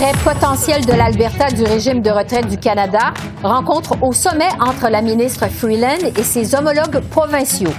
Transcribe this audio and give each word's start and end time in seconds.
Retrait 0.00 0.32
potentiel 0.32 0.86
de 0.86 0.94
l'Alberta 0.94 1.50
du 1.50 1.62
régime 1.62 2.00
de 2.00 2.08
retraite 2.08 2.48
du 2.48 2.56
Canada. 2.56 3.12
Rencontre 3.42 4.02
au 4.02 4.14
sommet 4.14 4.48
entre 4.58 4.88
la 4.88 5.02
ministre 5.02 5.46
Freeland 5.50 6.08
et 6.16 6.22
ses 6.22 6.54
homologues 6.54 7.00
provinciaux. 7.10 7.74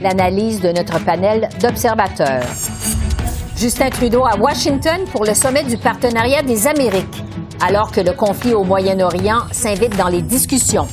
L'analyse 0.00 0.62
de 0.62 0.70
notre 0.70 0.98
panel 1.04 1.50
d'observateurs. 1.60 2.46
Justin 3.58 3.90
Trudeau 3.90 4.24
à 4.24 4.38
Washington 4.38 5.02
pour 5.12 5.26
le 5.26 5.34
sommet 5.34 5.64
du 5.64 5.76
partenariat 5.76 6.40
des 6.40 6.66
Amériques, 6.66 7.22
alors 7.60 7.92
que 7.92 8.00
le 8.00 8.12
conflit 8.12 8.54
au 8.54 8.64
Moyen-Orient 8.64 9.42
s'invite 9.52 9.98
dans 9.98 10.08
les 10.08 10.22
discussions. 10.22 10.88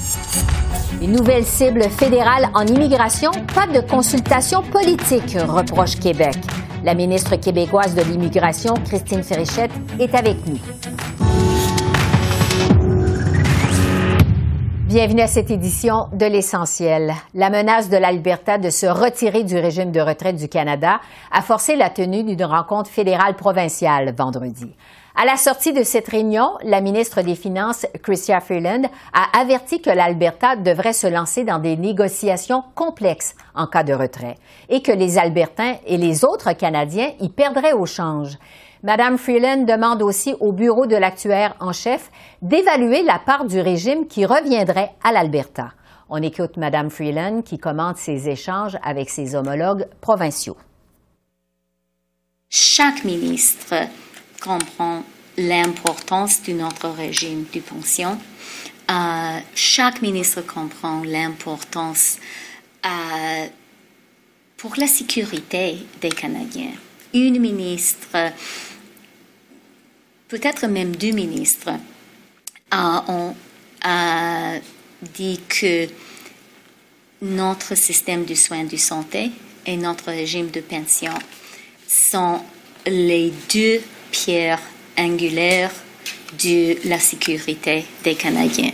Une 1.02 1.13
nouvelle 1.13 1.46
cible 1.46 1.84
fédérale 1.84 2.50
en 2.54 2.68
immigration, 2.68 3.32
pas 3.55 3.68
de 3.68 3.80
consultation 3.80 4.62
politique, 4.62 5.38
reproche 5.48 5.96
Québec. 5.96 6.36
La 6.84 6.96
ministre 6.96 7.38
québécoise 7.38 7.96
de 7.96 8.02
l'Immigration, 8.02 8.73
Christine 8.73 9.24
Férichette, 9.24 9.72
est 10.02 10.14
avec 10.14 10.36
nous. 10.46 10.60
Bienvenue 14.88 15.22
à 15.22 15.27
cette 15.27 15.50
édition 15.50 16.10
de 16.12 16.26
l'essentiel. 16.26 17.14
La 17.34 17.50
menace 17.50 17.90
de 17.90 17.96
l'Alberta 17.96 18.58
de 18.58 18.70
se 18.70 18.86
retirer 18.86 19.46
du 19.46 19.58
régime 19.58 19.94
de 19.94 20.02
retraite 20.02 20.36
du 20.36 20.50
Canada 20.50 21.00
a 21.32 21.41
forcé 21.41 21.77
la 21.77 21.90
tenue 21.90 22.26
d'une 22.26 22.44
rencontre 22.44 22.90
fédérale 22.90 23.36
provinciale 23.36 24.13
vendredi. 24.13 24.70
À 25.16 25.26
la 25.26 25.38
sortie 25.38 25.73
de 25.73 25.84
cette 25.84 26.08
réunion, 26.08 26.58
la 26.63 26.81
ministre 26.81 27.21
des 27.21 27.35
Finances, 27.35 27.85
Chrystia 28.01 28.40
Freeland, 28.40 28.90
a 29.13 29.40
averti 29.40 29.79
que 29.79 29.91
l'Alberta 29.91 30.55
devrait 30.55 30.91
se 30.93 31.05
lancer 31.05 31.43
dans 31.43 31.60
des 31.60 31.77
négociations 31.77 32.63
complexes 32.74 33.35
en 33.54 33.68
cas 33.68 33.84
de 33.84 33.93
retrait 33.93 34.38
et 34.70 34.82
que 34.82 34.91
les 34.91 35.20
Albertains 35.20 35.76
et 35.85 35.98
les 35.98 36.26
autres 36.26 36.54
Canadiens 36.54 37.12
y 37.20 37.29
perdraient 37.29 37.73
au 37.73 37.85
change. 37.85 38.40
Madame 38.82 39.20
Freeland 39.20 39.65
demande 39.65 40.01
aussi 40.01 40.34
au 40.40 40.51
bureau 40.51 40.88
de 40.88 40.96
l'actuaire 40.96 41.55
en 41.60 41.73
chef 41.73 42.10
d'évaluer 42.41 43.04
la 43.04 43.20
part 43.20 43.45
du 43.45 43.62
régime 43.62 44.07
qui 44.07 44.26
reviendrait 44.26 44.93
à 45.04 45.12
l'Alberta. 45.12 45.73
On 46.10 46.23
écoute 46.23 46.57
Madame 46.57 46.90
Freeland 46.90 47.43
qui 47.43 47.60
commente 47.60 47.98
ses 47.98 48.29
échanges 48.29 48.79
avec 48.84 49.12
ses 49.12 49.35
homologues 49.35 49.85
provinciaux. 50.01 50.57
Chaque 52.49 53.04
ministre 53.05 53.76
comprend 54.44 55.04
l'importance 55.38 56.44
de 56.44 56.54
notre 56.54 56.90
régime 56.90 57.46
de 57.54 57.60
pension. 57.62 58.20
Euh, 58.91 59.40
chaque 59.55 60.02
ministre 60.02 60.41
comprend 60.41 61.04
l'importance 61.04 62.18
euh, 62.85 63.48
pour 64.58 64.75
la 64.78 64.88
sécurité 64.88 65.78
des 66.02 66.09
Canadiens. 66.09 66.74
Une 67.13 67.40
ministre, 67.40 68.31
peut-être 70.28 70.68
même 70.68 70.96
deux 70.96 71.12
ministres, 71.12 71.72
euh, 72.74 73.00
ont 73.07 73.35
dit 75.02 75.40
que 75.47 75.88
notre 77.22 77.75
système 77.75 78.25
de 78.25 78.35
soins 78.35 78.63
de 78.63 78.78
santé 78.78 79.31
et 79.66 79.78
notre 79.78 80.06
régime 80.06 80.50
de 80.50 80.62
pension 80.62 81.13
sont 81.88 82.41
les 82.85 83.34
deux 83.53 83.81
pierre 84.14 84.59
angulaire 84.97 85.72
de 86.44 86.88
la 86.88 87.00
sécurité 87.00 87.84
des 88.03 88.14
Canadiens. 88.14 88.72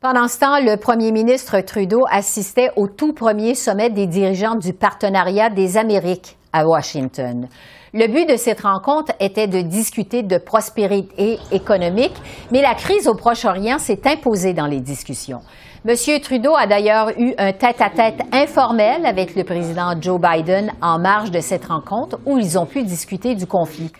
Pendant 0.00 0.26
ce 0.26 0.40
temps, 0.40 0.58
le 0.58 0.76
premier 0.76 1.12
ministre 1.12 1.60
Trudeau 1.60 2.04
assistait 2.10 2.70
au 2.74 2.88
tout 2.88 3.12
premier 3.12 3.54
sommet 3.54 3.88
des 3.88 4.08
dirigeants 4.08 4.56
du 4.56 4.72
partenariat 4.72 5.48
des 5.48 5.76
Amériques 5.76 6.36
à 6.52 6.66
Washington. 6.66 7.48
Le 7.94 8.08
but 8.08 8.28
de 8.28 8.36
cette 8.36 8.62
rencontre 8.62 9.12
était 9.20 9.46
de 9.46 9.60
discuter 9.60 10.24
de 10.24 10.38
prospérité 10.38 11.38
économique, 11.52 12.16
mais 12.50 12.62
la 12.62 12.74
crise 12.74 13.06
au 13.06 13.14
Proche-Orient 13.14 13.78
s'est 13.78 14.00
imposée 14.06 14.54
dans 14.54 14.66
les 14.66 14.80
discussions. 14.80 15.42
Monsieur 15.84 16.20
Trudeau 16.20 16.54
a 16.54 16.68
d'ailleurs 16.68 17.10
eu 17.18 17.34
un 17.38 17.52
tête-à-tête 17.52 18.20
informel 18.30 19.04
avec 19.04 19.34
le 19.34 19.42
président 19.42 20.00
Joe 20.00 20.20
Biden 20.20 20.70
en 20.80 21.00
marge 21.00 21.32
de 21.32 21.40
cette 21.40 21.64
rencontre 21.64 22.20
où 22.24 22.38
ils 22.38 22.56
ont 22.56 22.66
pu 22.66 22.84
discuter 22.84 23.34
du 23.34 23.46
conflit. 23.46 23.90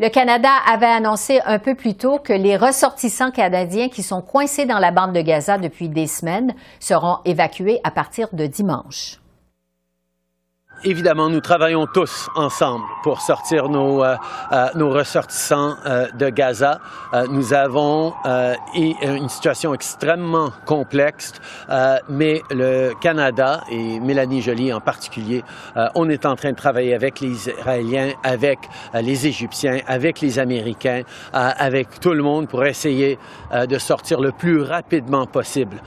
Le 0.00 0.08
Canada 0.08 0.48
avait 0.66 0.86
annoncé 0.86 1.40
un 1.44 1.58
peu 1.58 1.74
plus 1.74 1.94
tôt 1.94 2.18
que 2.18 2.32
les 2.32 2.56
ressortissants 2.56 3.32
canadiens 3.32 3.90
qui 3.90 4.02
sont 4.02 4.22
coincés 4.22 4.64
dans 4.64 4.78
la 4.78 4.92
bande 4.92 5.12
de 5.12 5.20
Gaza 5.20 5.58
depuis 5.58 5.90
des 5.90 6.06
semaines 6.06 6.54
seront 6.80 7.18
évacués 7.26 7.80
à 7.84 7.90
partir 7.90 8.28
de 8.32 8.46
dimanche. 8.46 9.18
Évidemment, 10.88 11.28
nous 11.28 11.40
travaillons 11.40 11.86
tous 11.92 12.28
ensemble 12.36 12.84
pour 13.02 13.20
sortir 13.20 13.68
nos, 13.68 14.04
euh, 14.04 14.14
euh, 14.52 14.68
ressortissants 14.84 15.74
euh, 15.84 16.06
de 16.16 16.28
Gaza. 16.28 16.78
nous 17.28 17.52
avons 17.52 18.12
une 18.74 19.28
situation 19.28 19.74
extrêmement 19.74 20.50
complexe, 20.64 21.32
mais 22.08 22.42
le 22.50 22.92
Canada 23.00 23.62
et 23.70 23.98
Mélanie 23.98 24.42
Joly 24.42 24.72
en 24.72 24.80
particulier, 24.80 25.42
on 25.94 26.08
est 26.08 26.26
en 26.26 26.36
train 26.36 26.50
de 26.50 26.56
travailler 26.56 26.94
avec 26.94 27.20
les 27.20 27.28
Israéliens, 27.28 28.12
avec 28.22 28.58
les 28.94 29.26
Égyptiens, 29.26 29.80
avec 29.86 30.20
les 30.20 30.38
Américains, 30.38 31.02
avec 31.32 32.00
tout 32.00 32.12
le 32.12 32.22
monde 32.22 32.48
pour 32.48 32.64
essayer 32.64 33.18
de 33.52 33.78
sortir 33.78 34.20
le 34.20 34.32
plus 34.32 34.60
rapidement 34.60 35.26
possible 35.26 35.78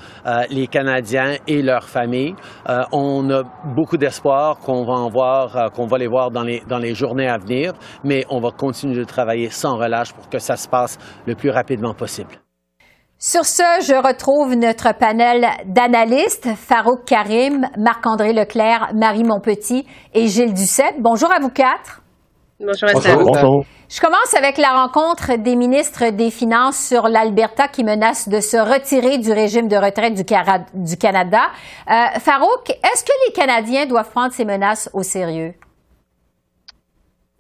les 0.50 0.68
Canadiens 0.68 1.36
et 1.48 1.62
leurs 1.62 1.88
familles. 1.88 2.36
on 2.92 3.30
a 3.30 3.44
beaucoup 3.76 3.98
d'espoir 3.98 4.58
qu'on 4.58 4.89
va 4.90 4.96
en 4.96 5.10
voir, 5.10 5.56
euh, 5.56 5.70
qu'on 5.70 5.86
va 5.86 5.98
les 5.98 6.08
voir 6.08 6.32
dans 6.32 6.44
les, 6.44 6.62
dans 6.68 6.78
les 6.80 6.94
journées 6.94 7.28
à 7.28 7.38
venir, 7.38 7.74
mais 8.04 8.26
on 8.30 8.40
va 8.40 8.50
continuer 8.52 8.98
de 8.98 9.04
travailler 9.04 9.50
sans 9.50 9.78
relâche 9.78 10.14
pour 10.14 10.30
que 10.30 10.40
ça 10.40 10.56
se 10.56 10.68
passe 10.68 10.98
le 11.26 11.36
plus 11.36 11.50
rapidement 11.50 11.94
possible. 11.94 12.32
Sur 13.22 13.44
ce, 13.44 13.64
je 13.82 13.96
retrouve 13.96 14.56
notre 14.56 14.98
panel 14.98 15.46
d'analystes, 15.66 16.48
Farouk 16.56 17.04
Karim, 17.06 17.68
Marc-André 17.78 18.32
Leclerc, 18.32 18.92
Marie 18.96 19.26
Monpetit 19.26 19.86
et 20.14 20.28
Gilles 20.28 20.54
Duceppe. 20.54 20.96
Bonjour 21.00 21.30
à 21.30 21.40
vous 21.42 21.50
quatre. 21.50 22.02
Bonjour, 22.60 22.90
Bonjour. 23.24 23.66
Je 23.92 24.00
commence 24.02 24.36
avec 24.38 24.60
la 24.60 24.84
rencontre 24.84 25.42
des 25.42 25.56
ministres 25.56 26.12
des 26.12 26.30
Finances 26.30 26.78
sur 26.78 27.08
l'Alberta 27.08 27.68
qui 27.68 27.84
menace 27.84 28.30
de 28.30 28.40
se 28.40 28.58
retirer 28.58 29.18
du 29.18 29.32
régime 29.32 29.68
de 29.68 29.76
retraite 29.76 30.14
du, 30.14 30.24
Canada. 30.96 31.40
Euh, 31.90 32.20
Farouk, 32.20 32.70
est-ce 32.70 33.04
que 33.04 33.12
les 33.26 33.34
Canadiens 33.34 33.88
doivent 33.88 34.12
prendre 34.12 34.32
ces 34.32 34.46
menaces 34.46 34.92
au 34.94 35.02
sérieux? 35.02 35.54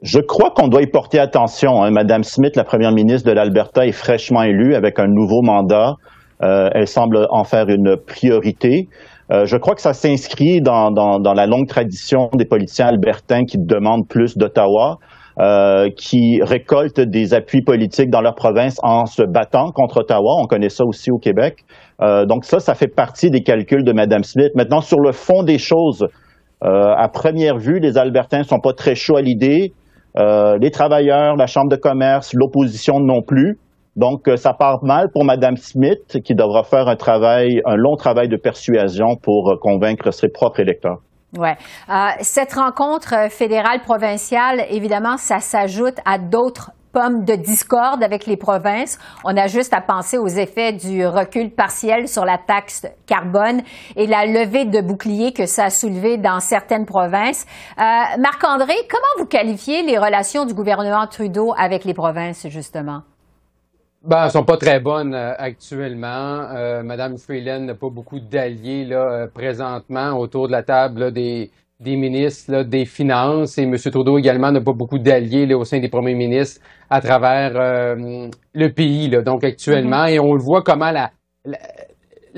Je 0.02 0.20
crois 0.20 0.50
qu'on 0.50 0.70
doit 0.70 0.82
y 0.82 0.88
porter 0.88 1.20
attention. 1.20 1.84
Hein. 1.84 1.92
Madame 1.92 2.24
Smith, 2.24 2.56
la 2.56 2.64
première 2.64 2.94
ministre 2.94 3.30
de 3.30 3.36
l'Alberta, 3.36 3.86
est 3.86 3.92
fraîchement 3.92 4.42
élue 4.42 4.74
avec 4.74 4.98
un 4.98 5.08
nouveau 5.08 5.44
mandat. 5.44 5.98
Euh, 6.42 6.72
elle 6.74 6.88
semble 6.88 7.28
en 7.30 7.44
faire 7.44 7.70
une 7.70 7.96
priorité. 7.96 8.88
Euh, 9.31 9.46
je 9.46 9.56
crois 9.56 9.76
que 9.76 9.81
ça 9.81 9.94
s'inscrit 9.94 10.62
dans, 10.62 10.90
dans, 10.90 11.34
la 11.34 11.46
longue 11.46 11.68
tradition 11.68 12.30
des 12.34 12.46
politiciens 12.46 12.88
albertains 12.88 13.46
qui 13.46 13.58
demandent 13.60 14.08
plus 14.08 14.36
d'Ottawa. 14.36 14.98
Euh, 15.40 15.88
qui 15.96 16.42
récoltent 16.44 17.00
des 17.00 17.34
appuis 17.34 17.62
politiques 17.62 18.10
dans 18.10 18.20
leur 18.20 18.36
province 18.36 18.78
en 18.84 19.06
se 19.06 19.24
battant 19.24 19.72
contre 19.72 20.02
Ottawa. 20.02 20.36
On 20.38 20.48
connaît 20.48 20.68
ça 20.68 20.84
aussi 20.84 21.12
au 21.12 21.18
Québec. 21.18 21.60
Euh, 22.02 22.26
donc 22.26 22.44
ça, 22.44 22.60
ça 22.60 22.76
fait 22.76 22.94
partie 22.94 23.30
des 23.30 23.42
calculs 23.42 23.86
de 23.86 23.94
Mme 23.94 24.24
Smith. 24.24 24.52
Maintenant, 24.56 24.82
sur 24.82 25.00
le 25.00 25.14
fond 25.14 25.44
des 25.44 25.58
choses, 25.58 26.06
euh, 26.66 26.94
à 26.94 27.08
première 27.08 27.58
vue, 27.58 27.80
les 27.80 27.98
Albertains 27.98 28.44
sont 28.44 28.60
pas 28.60 28.74
très 28.74 28.96
chauds 28.96 29.16
à 29.16 29.22
l'idée. 29.22 29.72
les 30.18 30.72
travailleurs, 30.72 31.38
la 31.38 31.48
Chambre 31.48 31.69
de 31.69 31.78
commerce, 31.78 32.34
l'opposition 32.34 33.00
non 33.00 33.22
plus. 33.22 33.58
Donc, 33.96 34.30
ça 34.36 34.54
part 34.54 34.84
mal 34.84 35.08
pour 35.13 35.24
Mme 35.24 35.56
Smith, 35.56 36.22
qui 36.22 36.36
devra 36.36 36.63
faire 36.63 36.90
un 36.90 36.98
travail, 36.98 37.62
un 37.63 37.78
long 37.78 37.96
travail 37.96 38.28
de 38.28 38.36
persuasion 38.36 39.16
pour 39.22 39.58
convaincre 39.62 40.12
ses 40.12 40.28
propres 40.28 40.60
électeurs. 40.60 40.98
Ouais. 41.38 41.58
Euh, 41.90 42.08
cette 42.22 42.54
rencontre 42.54 43.30
fédérale 43.30 43.81
provinciale, 43.81 44.66
évidemment, 44.70 45.18
ça 45.18 45.40
s'ajoute 45.40 45.98
à 46.06 46.18
d'autres 46.18 46.72
pommes 46.92 47.24
de 47.24 47.36
discorde 47.36 48.04
avec 48.04 48.26
les 48.26 48.38
provinces. 48.38 48.98
On 49.24 49.38
a 49.38 49.46
juste 49.46 49.74
à 49.74 49.81
penser 49.81 50.18
aux 50.18 50.28
effets 50.28 50.74
du 50.74 51.06
recul 51.06 51.52
partiel 51.52 52.08
sur 52.08 52.26
la 52.26 52.40
taxe 52.40 52.88
carbone 53.06 53.62
et 53.96 54.08
la 54.08 54.26
levée 54.26 54.66
de 54.66 54.81
boucliers 54.81 55.31
que 55.31 55.46
ça 55.46 55.66
a 55.66 55.70
soulevé 55.70 56.18
dans 56.18 56.40
certaines 56.40 56.86
provinces. 56.86 57.46
Euh, 57.78 57.82
Marc-André, 58.20 58.74
comment 58.90 59.20
vous 59.20 59.28
qualifiez 59.28 59.84
les 59.84 59.98
relations 59.98 60.46
du 60.46 60.56
gouvernement 60.56 61.06
Trudeau 61.06 61.54
avec 61.58 61.86
les 61.86 61.94
provinces, 61.94 62.48
justement? 62.48 63.02
Ben, 64.01 64.25
elles 64.25 64.31
sont 64.31 64.46
pas 64.46 64.56
très 64.56 64.80
bonnes 64.80 65.13
euh, 65.13 65.34
actuellement. 65.38 66.48
Euh, 66.56 66.84
Madame 66.84 67.18
Freeland 67.18 67.66
n'a 67.66 67.75
pas 67.75 67.90
beaucoup 67.90 68.19
d'alliés 68.19 68.86
là 68.86 69.12
euh, 69.12 69.28
présentement 69.28 70.18
autour 70.18 70.48
de 70.48 70.54
la 70.54 70.63
table 70.63 71.12
des, 71.12 71.51
des 71.81 71.98
ministres 71.98 72.63
des 72.63 72.86
Finances 72.86 73.57
et 73.57 73.63
M. 73.63 73.75
Trudeau 73.78 74.18
également 74.18 74.54
n'a 74.54 74.62
pas 74.62 74.72
beaucoup 74.72 75.00
d'alliés 75.00 75.54
au 75.54 75.66
sein 75.66 75.80
des 75.80 75.90
premiers 75.90 76.16
ministres 76.16 76.62
à 76.90 77.01
travers 77.01 77.51
le 78.54 78.69
pays. 78.69 79.10
Là, 79.10 79.22
donc 79.22 79.44
actuellement, 79.44 80.06
mm-hmm. 80.06 80.13
et 80.13 80.19
on 80.19 80.34
le 80.34 80.42
voit 80.42 80.62
comment 80.63 80.92
la, 80.92 81.12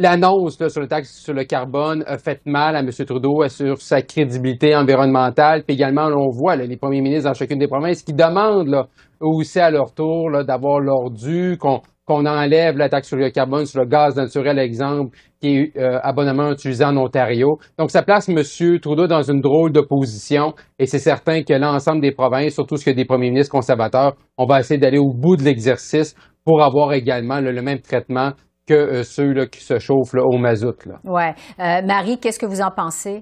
l'annonce 0.02 0.58
sur 0.68 0.82
le 0.82 0.88
taxe 0.88 1.20
sur 1.20 1.34
le 1.34 1.44
carbone 1.44 2.04
a 2.08 2.18
fait 2.18 2.42
mal 2.46 2.76
à 2.76 2.80
M. 2.80 2.90
Trudeau 2.90 3.48
sur 3.48 3.80
sa 3.82 4.02
crédibilité 4.02 4.76
environnementale. 4.76 5.64
Puis 5.64 5.76
également, 5.76 6.08
on 6.08 6.30
voit 6.30 6.56
les 6.56 6.76
premiers 6.78 7.02
ministres 7.02 7.30
dans 7.30 7.34
chacune 7.34 7.60
des 7.60 7.68
provinces 7.68 8.02
qui 8.02 8.14
demandent 8.14 8.68
là, 8.68 8.88
aussi 9.20 9.60
à 9.60 9.70
leur 9.70 9.94
tour 9.94 10.32
d'avoir 10.46 10.80
leur 10.80 11.12
dû, 11.12 11.58
qu'on 11.60 12.26
enlève 12.26 12.78
la 12.78 12.90
taxe 12.90 13.08
sur 13.08 13.18
le 13.18 13.30
carbone 13.30 13.66
sur 13.66 13.80
le 13.80 13.86
gaz 13.86 14.16
naturel, 14.16 14.58
exemple, 14.60 15.16
qui 15.40 15.58
est 15.58 15.78
euh, 15.78 16.00
abonnement 16.02 16.52
utilisé 16.52 16.84
en 16.84 16.98
Ontario. 16.98 17.60
Donc, 17.78 17.92
ça 17.92 18.02
place 18.02 18.28
M. 18.28 18.42
Trudeau 18.80 19.08
dans 19.08 19.22
une 19.22 19.40
drôle 19.40 19.72
de 19.72 19.82
position 19.82 20.54
et 20.80 20.88
c'est 20.88 21.00
certain 21.00 21.44
que 21.44 21.54
l'ensemble 21.54 22.02
des 22.02 22.12
provinces, 22.12 22.56
surtout 22.56 22.78
ce 22.78 22.86
que 22.86 22.92
des 22.92 23.06
premiers 23.06 23.30
ministres 23.30 23.52
conservateurs, 23.52 24.16
on 24.38 24.46
va 24.46 24.60
essayer 24.60 24.80
d'aller 24.80 25.00
au 25.00 25.14
bout 25.14 25.38
de 25.38 25.44
l'exercice 25.44 26.16
pour 26.44 26.64
avoir 26.64 26.94
également 26.94 27.40
le 27.40 27.62
même 27.62 27.80
traitement 27.80 28.32
que 28.72 28.76
euh, 28.76 29.04
ceux 29.04 29.34
là, 29.34 29.46
qui 29.48 29.62
se 29.62 29.80
chauffent 29.80 30.14
au 30.14 30.38
mazout. 30.38 30.88
Oui. 31.04 31.24
Euh, 31.60 31.82
Marie, 31.86 32.20
qu'est-ce 32.20 32.40
que 32.40 32.46
vous 32.46 32.62
en 32.62 32.72
pensez? 32.72 33.22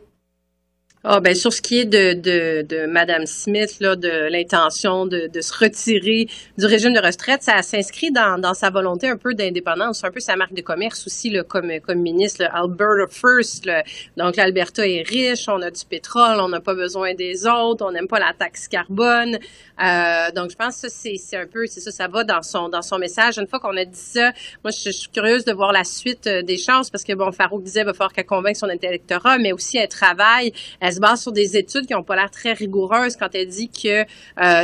Ah 1.05 1.21
ben 1.21 1.33
sur 1.33 1.53
ce 1.53 1.61
qui 1.61 1.79
est 1.79 1.85
de, 1.85 2.11
de, 2.11 2.61
de 2.63 2.85
Madame 2.85 3.25
Smith 3.25 3.77
là, 3.79 3.95
de 3.95 4.29
l'intention 4.29 5.05
de, 5.05 5.27
de 5.33 5.39
se 5.39 5.53
retirer 5.57 6.27
du 6.57 6.65
régime 6.65 6.91
de 6.91 6.99
retraite, 6.99 7.41
ça 7.41 7.61
s'inscrit 7.61 8.11
dans, 8.11 8.37
dans 8.37 8.53
sa 8.53 8.69
volonté 8.69 9.07
un 9.07 9.15
peu 9.15 9.33
d'indépendance, 9.33 10.03
un 10.03 10.11
peu 10.11 10.19
sa 10.19 10.35
marque 10.35 10.53
de 10.53 10.61
commerce 10.61 11.07
aussi 11.07 11.29
là, 11.29 11.43
comme 11.43 11.71
comme 11.79 11.99
ministre. 11.99 12.43
Là, 12.43 12.51
Alberta 12.53 13.07
first, 13.09 13.65
là. 13.65 13.85
donc 14.17 14.35
l'Alberta 14.35 14.85
est 14.85 15.07
riche, 15.07 15.47
on 15.47 15.61
a 15.61 15.71
du 15.71 15.85
pétrole, 15.85 16.41
on 16.41 16.49
n'a 16.49 16.59
pas 16.59 16.73
besoin 16.73 17.13
des 17.13 17.47
autres, 17.47 17.85
on 17.85 17.93
n'aime 17.93 18.09
pas 18.09 18.19
la 18.19 18.33
taxe 18.37 18.67
carbone. 18.67 19.39
Euh, 19.81 20.31
donc 20.35 20.51
je 20.51 20.57
pense 20.57 20.81
que 20.81 20.89
c'est 20.89 21.15
c'est 21.15 21.37
un 21.37 21.47
peu 21.47 21.65
c'est 21.65 21.79
ça, 21.79 21.91
ça 21.91 22.09
va 22.09 22.25
dans 22.25 22.41
son 22.41 22.67
dans 22.67 22.81
son 22.81 22.97
message. 22.97 23.37
Une 23.37 23.47
fois 23.47 23.61
qu'on 23.61 23.77
a 23.77 23.85
dit 23.85 23.97
ça, 23.97 24.33
moi 24.65 24.71
je, 24.71 24.89
suis 24.89 25.07
curieuse 25.07 25.45
de 25.45 25.53
voir 25.53 25.71
la 25.71 25.85
suite 25.85 26.27
euh, 26.27 26.41
des 26.41 26.57
choses 26.57 26.89
parce 26.89 27.05
que 27.05 27.13
bon 27.13 27.31
Farouk 27.31 27.63
disait 27.63 27.85
va 27.85 27.93
falloir 27.93 28.11
qu'elle 28.11 28.25
convainque 28.25 28.57
son 28.57 28.67
électorat, 28.67 29.37
mais 29.37 29.53
aussi 29.53 29.77
elle 29.77 29.87
travaille 29.87 30.51
se 30.91 30.99
base 30.99 31.21
sur 31.21 31.31
des 31.31 31.57
études 31.57 31.85
qui 31.85 31.93
n'ont 31.93 32.03
pas 32.03 32.15
l'air 32.15 32.31
très 32.31 32.53
rigoureuses 32.53 33.15
quand 33.15 33.29
elle 33.33 33.47
dit 33.47 33.69
que 33.69 34.05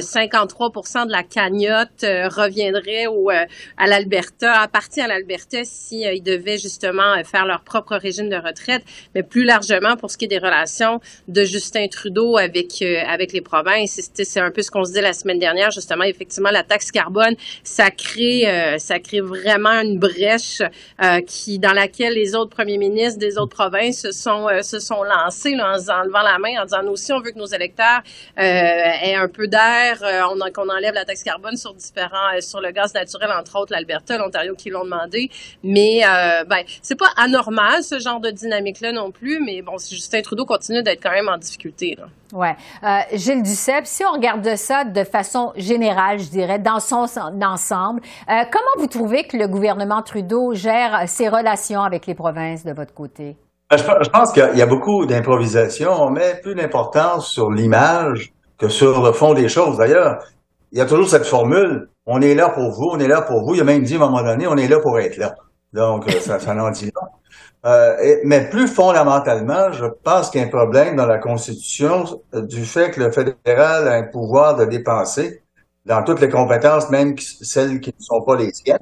53 0.01 0.67
euh, 0.67 1.05
de 1.05 1.11
la 1.11 1.23
cagnotte 1.23 2.03
euh, 2.03 2.27
reviendrait 2.27 3.07
au, 3.07 3.29
euh, 3.29 3.45
à 3.77 3.87
l'Alberta, 3.87 4.61
appartient 4.61 5.01
à 5.01 5.07
l'Alberta 5.07 5.59
si 5.63 6.01
ils 6.01 6.23
devaient 6.23 6.57
justement 6.57 7.23
faire 7.23 7.45
leur 7.45 7.61
propre 7.61 7.95
régime 7.95 8.29
de 8.29 8.35
retraite, 8.35 8.83
mais 9.13 9.23
plus 9.23 9.43
largement 9.43 9.95
pour 9.97 10.11
ce 10.11 10.17
qui 10.17 10.25
est 10.25 10.29
des 10.29 10.37
relations 10.37 10.99
de 11.27 11.43
Justin 11.43 11.87
Trudeau 11.87 12.37
avec 12.37 12.81
avec 12.81 13.31
les 13.33 13.41
provinces. 13.41 13.99
C'est 14.13 14.39
un 14.39 14.51
peu 14.51 14.61
ce 14.61 14.71
qu'on 14.71 14.85
se 14.85 14.93
dit 14.93 15.01
la 15.01 15.13
semaine 15.13 15.39
dernière, 15.39 15.71
justement. 15.71 16.03
Effectivement, 16.03 16.49
la 16.51 16.63
taxe 16.63 16.91
carbone, 16.91 17.35
ça 17.63 17.91
crée 17.91 18.75
ça 18.77 18.99
crée 18.99 19.21
vraiment 19.21 19.81
une 19.81 19.99
brèche 19.99 20.61
qui 21.27 21.59
dans 21.59 21.73
laquelle 21.73 22.13
les 22.13 22.35
autres 22.35 22.51
premiers 22.51 22.77
ministres 22.77 23.19
des 23.19 23.37
autres 23.37 23.55
provinces 23.55 24.01
se 24.01 24.11
sont 24.11 24.47
se 24.61 24.79
sont 24.79 25.03
lancés 25.03 25.55
là, 25.55 25.77
en, 25.77 26.09
la 26.23 26.37
main 26.37 26.61
en 26.61 26.65
disant 26.65 26.83
nous 26.83 26.91
aussi 26.91 27.13
on 27.13 27.19
veut 27.19 27.31
que 27.31 27.37
nos 27.37 27.45
électeurs 27.45 28.01
euh, 28.37 28.41
aient 28.41 29.15
un 29.15 29.27
peu 29.27 29.47
d'air, 29.47 30.01
euh, 30.01 30.51
qu'on 30.53 30.69
enlève 30.69 30.93
la 30.93 31.05
taxe 31.05 31.23
carbone 31.23 31.57
sur 31.57 31.73
différents, 31.73 32.33
euh, 32.35 32.41
sur 32.41 32.61
le 32.61 32.71
gaz 32.71 32.93
naturel 32.93 33.29
entre 33.31 33.59
autres 33.59 33.73
l'Alberta, 33.73 34.17
l'Ontario 34.17 34.55
qui 34.55 34.69
l'ont 34.69 34.83
demandé. 34.83 35.29
Mais 35.63 36.01
ben 36.47 36.63
c'est 36.81 36.97
pas 36.97 37.09
anormal 37.17 37.83
ce 37.83 37.99
genre 37.99 38.19
de 38.19 38.29
dynamique 38.29 38.81
là 38.81 38.91
non 38.91 39.11
plus. 39.11 39.41
Mais 39.43 39.61
bon, 39.61 39.77
Justin 39.77 40.21
Trudeau 40.21 40.45
continue 40.45 40.83
d'être 40.83 41.01
quand 41.01 41.11
même 41.11 41.29
en 41.29 41.37
difficulté. 41.37 41.97
Là. 41.97 42.07
Ouais, 42.33 42.55
Gilles 43.13 43.43
Duceppe, 43.43 43.85
si 43.85 44.03
on 44.03 44.13
regarde 44.13 44.55
ça 44.55 44.83
de 44.83 45.03
façon 45.03 45.53
générale, 45.55 46.19
je 46.19 46.29
dirais, 46.29 46.59
dans 46.59 46.79
son 46.79 47.05
ensemble, 47.41 48.01
comment 48.27 48.75
vous 48.77 48.87
trouvez 48.87 49.25
que 49.25 49.37
le 49.37 49.47
gouvernement 49.47 50.01
Trudeau 50.01 50.53
gère 50.53 51.03
ses 51.07 51.29
relations 51.29 51.81
avec 51.81 52.05
les 52.05 52.15
provinces 52.15 52.65
de 52.65 52.73
votre 52.73 52.93
côté? 52.93 53.35
Ben, 53.69 53.77
je, 53.77 54.09
pense 54.09 54.31
qu'il 54.31 54.51
y, 54.55 54.61
a 54.61 54.65
beaucoup 54.65 55.05
d'improvisation. 55.05 55.91
On 55.91 56.11
met 56.11 56.39
plus 56.41 56.55
d'importance 56.55 57.29
sur 57.29 57.51
l'image 57.51 58.33
que 58.57 58.69
sur 58.69 59.03
le 59.03 59.11
fond 59.11 59.33
des 59.33 59.49
choses. 59.49 59.77
D'ailleurs, 59.77 60.23
il 60.71 60.77
y 60.77 60.81
a 60.81 60.85
toujours 60.85 61.09
cette 61.09 61.25
formule 61.25 61.89
on 62.05 62.21
est 62.21 62.35
là 62.35 62.49
pour 62.49 62.71
vous, 62.71 62.89
on 62.91 62.99
est 62.99 63.07
là 63.07 63.21
pour 63.21 63.43
vous. 63.43 63.55
Il 63.55 63.61
a 63.61 63.63
même 63.63 63.83
dit 63.83 63.93
à 63.93 63.97
un 63.97 63.99
moment 63.99 64.21
donné 64.21 64.47
on 64.47 64.57
est 64.57 64.67
là 64.67 64.79
pour 64.79 64.99
être 64.99 65.17
là. 65.17 65.35
Donc, 65.73 66.07
euh, 66.07 66.19
ça, 66.19 66.39
ça 66.39 66.55
en 66.55 66.69
dit 66.71 66.85
long. 66.85 67.07
Euh, 67.65 68.17
mais 68.23 68.47
plus 68.49 68.67
fondamentalement, 68.67 69.71
je 69.71 69.85
pense 70.03 70.29
qu'il 70.29 70.39
y 70.39 70.43
a 70.43 70.47
un 70.47 70.49
problème 70.49 70.95
dans 70.95 71.07
la 71.07 71.17
Constitution 71.17 72.05
euh, 72.33 72.41
du 72.41 72.63
fait 72.63 72.91
que 72.91 73.01
le 73.01 73.11
fédéral 73.11 73.87
a 73.87 73.93
un 73.93 74.03
pouvoir 74.03 74.55
de 74.55 74.65
dépenser 74.65 75.41
dans 75.85 76.03
toutes 76.03 76.21
les 76.21 76.29
compétences, 76.29 76.89
même 76.89 77.17
celles 77.17 77.79
qui 77.79 77.93
ne 77.97 78.03
sont 78.03 78.21
pas 78.21 78.35
les 78.35 78.53
siennes. 78.53 78.77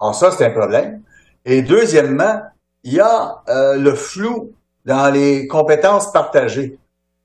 Alors 0.00 0.14
ça, 0.14 0.30
c'est 0.32 0.44
un 0.44 0.50
problème. 0.50 1.02
Et 1.44 1.62
deuxièmement, 1.62 2.42
il 2.86 2.94
y 2.94 3.00
a 3.00 3.42
euh, 3.48 3.76
le 3.76 3.94
flou 3.94 4.52
dans 4.84 5.12
les 5.12 5.48
compétences 5.48 6.12
partagées. 6.12 6.78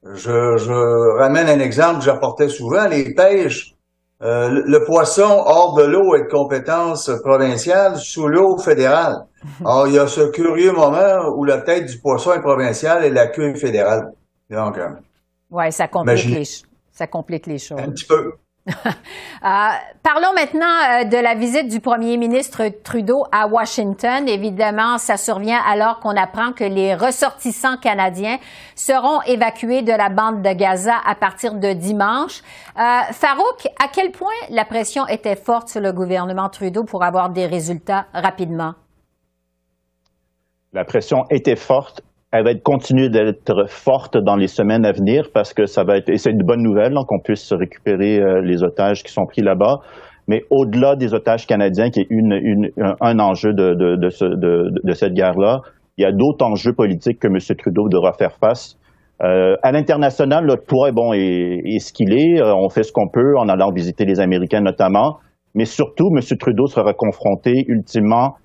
Je, 0.03 0.57
je 0.57 1.17
ramène 1.19 1.47
un 1.47 1.59
exemple 1.59 1.99
que 1.99 2.05
j'apportais 2.05 2.49
souvent, 2.49 2.87
les 2.87 3.13
pêches. 3.13 3.75
Euh, 4.23 4.49
le, 4.49 4.83
poisson 4.83 5.23
hors 5.23 5.75
de 5.75 5.83
l'eau 5.83 6.15
est 6.15 6.23
de 6.23 6.29
compétence 6.29 7.11
provinciale, 7.23 7.97
sous 7.97 8.27
l'eau 8.27 8.57
fédérale. 8.57 9.25
Or, 9.63 9.87
il 9.87 9.93
y 9.93 9.99
a 9.99 10.07
ce 10.07 10.31
curieux 10.31 10.71
moment 10.71 11.29
où 11.35 11.43
la 11.43 11.59
tête 11.59 11.85
du 11.85 11.97
poisson 11.99 12.33
est 12.33 12.41
provinciale 12.41 13.05
et 13.05 13.09
la 13.11 13.27
queue 13.27 13.49
est 13.49 13.55
fédérale. 13.55 14.11
Donc, 14.49 14.77
euh, 14.79 14.89
ouais, 15.51 15.71
ça 15.71 15.87
complique, 15.87 16.25
les, 16.25 16.43
ça 16.91 17.05
complique 17.07 17.45
les 17.45 17.59
choses. 17.59 17.79
Un 17.79 17.89
petit 17.89 18.05
peu. 18.05 18.33
Euh, 19.43 19.69
parlons 20.03 20.33
maintenant 20.35 20.67
euh, 20.67 21.03
de 21.03 21.17
la 21.17 21.33
visite 21.33 21.67
du 21.67 21.79
premier 21.79 22.15
ministre 22.17 22.61
Trudeau 22.83 23.25
à 23.31 23.47
Washington. 23.47 24.29
Évidemment, 24.29 24.99
ça 24.99 25.17
survient 25.17 25.59
alors 25.67 25.99
qu'on 25.99 26.15
apprend 26.15 26.53
que 26.53 26.63
les 26.63 26.93
ressortissants 26.93 27.77
canadiens 27.77 28.37
seront 28.75 29.19
évacués 29.23 29.81
de 29.81 29.91
la 29.91 30.09
bande 30.09 30.43
de 30.43 30.53
Gaza 30.53 30.93
à 31.03 31.15
partir 31.15 31.55
de 31.55 31.73
dimanche. 31.73 32.43
Euh, 32.77 33.11
Farouk, 33.11 33.67
à 33.83 33.87
quel 33.91 34.11
point 34.11 34.29
la 34.51 34.63
pression 34.63 35.07
était 35.07 35.35
forte 35.35 35.69
sur 35.69 35.81
le 35.81 35.91
gouvernement 35.91 36.49
Trudeau 36.49 36.83
pour 36.83 37.03
avoir 37.03 37.31
des 37.31 37.47
résultats 37.47 38.05
rapidement? 38.13 38.75
La 40.71 40.85
pression 40.85 41.25
était 41.31 41.55
forte 41.55 42.03
elle 42.31 42.45
va 42.45 42.51
être, 42.51 42.63
continuer 42.63 43.09
d'être 43.09 43.65
forte 43.67 44.17
dans 44.17 44.35
les 44.35 44.47
semaines 44.47 44.85
à 44.85 44.93
venir 44.93 45.29
parce 45.33 45.53
que 45.53 45.65
ça 45.65 45.83
va 45.83 45.97
être, 45.97 46.09
et 46.09 46.17
c'est 46.17 46.31
une 46.31 46.43
bonne 46.43 46.63
nouvelle 46.63 46.93
qu'on 47.07 47.19
puisse 47.19 47.51
récupérer 47.51 48.19
euh, 48.19 48.41
les 48.41 48.63
otages 48.63 49.03
qui 49.03 49.11
sont 49.11 49.25
pris 49.25 49.41
là-bas. 49.41 49.79
Mais 50.27 50.43
au-delà 50.49 50.95
des 50.95 51.13
otages 51.13 51.45
canadiens, 51.45 51.89
qui 51.89 52.01
est 52.01 52.07
un, 53.01 53.19
enjeu 53.19 53.53
de, 53.53 53.73
de, 53.73 53.95
de, 53.97 54.09
ce, 54.09 54.23
de, 54.23 54.93
cette 54.93 55.13
guerre-là, 55.13 55.59
il 55.97 56.03
y 56.03 56.05
a 56.05 56.11
d'autres 56.11 56.45
enjeux 56.45 56.73
politiques 56.73 57.19
que 57.19 57.27
M. 57.27 57.37
Trudeau 57.57 57.89
devra 57.89 58.13
faire 58.13 58.37
face. 58.39 58.77
Euh, 59.23 59.55
à 59.61 59.71
l'international, 59.71 60.45
le 60.45 60.55
poids 60.55 60.91
bon, 60.91 61.11
est, 61.13 61.59
est 61.65 61.79
ce 61.79 61.91
qu'il 61.91 62.13
est. 62.13 62.39
Euh, 62.39 62.55
on 62.55 62.69
fait 62.69 62.83
ce 62.83 62.93
qu'on 62.93 63.09
peut 63.09 63.37
en 63.37 63.49
allant 63.49 63.71
visiter 63.71 64.05
les 64.05 64.21
Américains 64.21 64.61
notamment. 64.61 65.17
Mais 65.53 65.65
surtout, 65.65 66.09
M. 66.15 66.21
Trudeau 66.39 66.67
sera 66.67 66.93
confronté 66.93 67.65
ultimement 67.67 68.35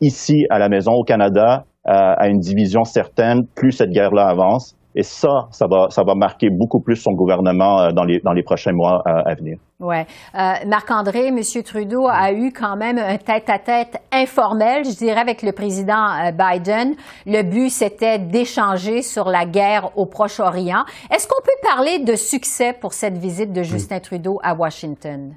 ici 0.00 0.46
à 0.50 0.60
la 0.60 0.68
maison 0.68 0.92
au 0.92 1.02
Canada 1.02 1.64
à 1.88 2.28
une 2.28 2.38
division 2.38 2.84
certaine 2.84 3.46
plus 3.54 3.72
cette 3.72 3.90
guerre-là 3.90 4.28
avance. 4.28 4.74
Et 4.98 5.04
ça, 5.04 5.46
ça 5.52 5.66
va, 5.70 5.90
ça 5.90 6.02
va 6.02 6.14
marquer 6.16 6.48
beaucoup 6.50 6.80
plus 6.80 6.96
son 6.96 7.12
gouvernement 7.12 7.82
euh, 7.82 7.90
dans 7.92 8.02
les, 8.02 8.18
dans 8.18 8.32
les 8.32 8.42
prochains 8.42 8.72
mois 8.72 9.02
euh, 9.06 9.30
à 9.30 9.34
venir. 9.36 9.58
Ouais. 9.78 10.06
Euh, 10.34 10.66
Marc-André, 10.66 11.28
M. 11.28 11.38
Trudeau 11.64 12.08
a 12.08 12.32
eu 12.32 12.50
quand 12.52 12.76
même 12.76 12.98
un 12.98 13.16
tête-à-tête 13.16 14.00
informel, 14.10 14.84
je 14.84 14.96
dirais, 14.96 15.20
avec 15.20 15.42
le 15.42 15.52
président 15.52 16.32
Biden. 16.32 16.94
Le 17.26 17.42
but, 17.42 17.70
c'était 17.70 18.18
d'échanger 18.18 19.02
sur 19.02 19.28
la 19.28 19.44
guerre 19.44 19.96
au 19.96 20.06
Proche-Orient. 20.06 20.84
Est-ce 21.14 21.28
qu'on 21.28 21.42
peut 21.44 21.52
parler 21.62 22.00
de 22.00 22.16
succès 22.16 22.72
pour 22.72 22.92
cette 22.92 23.18
visite 23.18 23.52
de 23.52 23.62
Justin 23.62 24.00
Trudeau 24.00 24.40
à 24.42 24.54
Washington? 24.54 25.34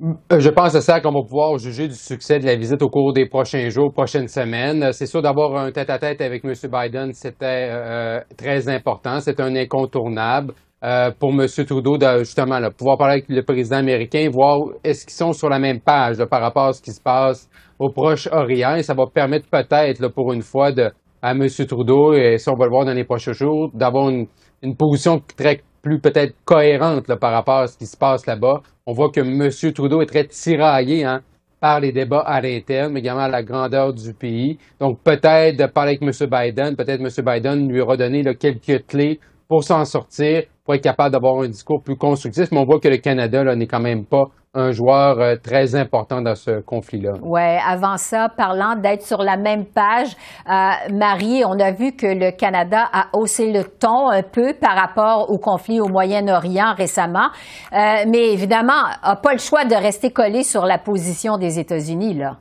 Euh, 0.00 0.38
je 0.38 0.48
pense 0.50 0.76
à 0.76 0.80
ça 0.80 1.00
qu'on 1.00 1.10
va 1.10 1.22
pouvoir 1.22 1.58
juger 1.58 1.88
du 1.88 1.94
succès 1.94 2.38
de 2.38 2.46
la 2.46 2.54
visite 2.54 2.82
au 2.82 2.88
cours 2.88 3.12
des 3.12 3.26
prochains 3.26 3.68
jours, 3.68 3.92
prochaines 3.92 4.28
semaines. 4.28 4.92
C'est 4.92 5.06
sûr 5.06 5.22
d'avoir 5.22 5.56
un 5.56 5.72
tête-à-tête 5.72 6.20
avec 6.20 6.44
M. 6.44 6.52
Biden, 6.70 7.12
c'était 7.12 7.68
euh, 7.70 8.20
très 8.36 8.68
important, 8.68 9.18
c'est 9.18 9.40
un 9.40 9.56
incontournable. 9.56 10.54
Euh, 10.84 11.10
pour 11.18 11.30
M. 11.30 11.44
Trudeau 11.66 11.98
de 11.98 12.18
justement 12.20 12.60
pouvoir 12.70 12.96
parler 12.96 13.14
avec 13.14 13.28
le 13.28 13.42
président 13.42 13.78
américain, 13.78 14.28
voir 14.32 14.60
est-ce 14.84 15.04
qu'ils 15.04 15.16
sont 15.16 15.32
sur 15.32 15.48
la 15.48 15.58
même 15.58 15.80
page 15.80 16.24
par 16.26 16.40
rapport 16.40 16.66
à 16.66 16.72
ce 16.72 16.80
qui 16.80 16.92
se 16.92 17.00
passe 17.02 17.48
au 17.80 17.90
Proche-Orient. 17.90 18.76
Et 18.76 18.84
ça 18.84 18.94
va 18.94 19.06
permettre 19.12 19.48
peut-être 19.50 20.06
pour 20.06 20.32
une 20.32 20.42
fois 20.42 20.70
de, 20.70 20.92
à 21.20 21.32
M. 21.32 21.48
Trudeau, 21.66 22.12
et 22.12 22.38
si 22.38 22.48
on 22.48 22.54
va 22.54 22.66
le 22.66 22.70
voir 22.70 22.84
dans 22.84 22.94
les 22.94 23.02
prochains 23.02 23.32
jours, 23.32 23.70
d'avoir 23.74 24.08
une, 24.08 24.28
une 24.62 24.76
position 24.76 25.20
très 25.36 25.62
plus 25.88 25.98
peut-être 26.00 26.34
cohérente 26.44 27.06
par 27.14 27.32
rapport 27.32 27.60
à 27.60 27.66
ce 27.66 27.78
qui 27.78 27.86
se 27.86 27.96
passe 27.96 28.26
là-bas. 28.26 28.62
On 28.84 28.92
voit 28.92 29.10
que 29.10 29.20
M. 29.20 29.50
Trudeau 29.72 30.02
est 30.02 30.06
très 30.06 30.24
tiraillé 30.24 31.04
hein, 31.04 31.22
par 31.60 31.80
les 31.80 31.92
débats 31.92 32.20
à 32.20 32.40
l'interne, 32.42 32.92
mais 32.92 33.00
également 33.00 33.22
à 33.22 33.28
la 33.28 33.42
grandeur 33.42 33.94
du 33.94 34.12
pays. 34.12 34.58
Donc 34.80 35.00
peut-être 35.02 35.56
de 35.56 35.66
parler 35.66 35.98
avec 36.00 36.02
M. 36.02 36.28
Biden, 36.30 36.76
peut-être 36.76 37.00
M. 37.00 37.24
Biden 37.24 37.68
lui 37.68 37.80
aura 37.80 37.96
donné 37.96 38.22
quelques 38.36 38.86
clés 38.86 39.18
pour 39.48 39.64
s'en 39.64 39.86
sortir, 39.86 40.42
pour 40.68 40.74
être 40.74 40.82
capable 40.82 41.12
d'avoir 41.12 41.40
un 41.40 41.48
discours 41.48 41.82
plus 41.82 41.96
constructif. 41.96 42.52
Mais 42.52 42.58
on 42.58 42.66
voit 42.66 42.78
que 42.78 42.88
le 42.88 42.98
Canada 42.98 43.42
n'est 43.56 43.66
quand 43.66 43.80
même 43.80 44.04
pas 44.04 44.26
un 44.52 44.70
joueur 44.70 45.18
euh, 45.18 45.36
très 45.42 45.74
important 45.74 46.20
dans 46.20 46.34
ce 46.34 46.60
conflit-là. 46.60 47.14
Oui, 47.22 47.40
avant 47.66 47.96
ça, 47.96 48.28
parlant 48.28 48.76
d'être 48.76 49.00
sur 49.00 49.22
la 49.22 49.38
même 49.38 49.64
page, 49.64 50.14
euh, 50.46 50.92
Marie, 50.92 51.42
on 51.46 51.58
a 51.58 51.70
vu 51.70 51.92
que 51.92 52.06
le 52.06 52.32
Canada 52.32 52.84
a 52.92 53.06
haussé 53.14 53.50
le 53.50 53.64
ton 53.64 54.10
un 54.10 54.22
peu 54.22 54.52
par 54.60 54.76
rapport 54.76 55.30
au 55.30 55.38
conflit 55.38 55.80
au 55.80 55.88
Moyen-Orient 55.88 56.74
récemment, 56.76 57.28
euh, 57.72 58.04
mais 58.06 58.34
évidemment, 58.34 58.82
n'a 59.02 59.16
pas 59.16 59.32
le 59.32 59.38
choix 59.38 59.64
de 59.64 59.74
rester 59.74 60.10
collé 60.10 60.42
sur 60.42 60.66
la 60.66 60.76
position 60.76 61.38
des 61.38 61.58
États-Unis, 61.58 62.12
là. 62.12 62.36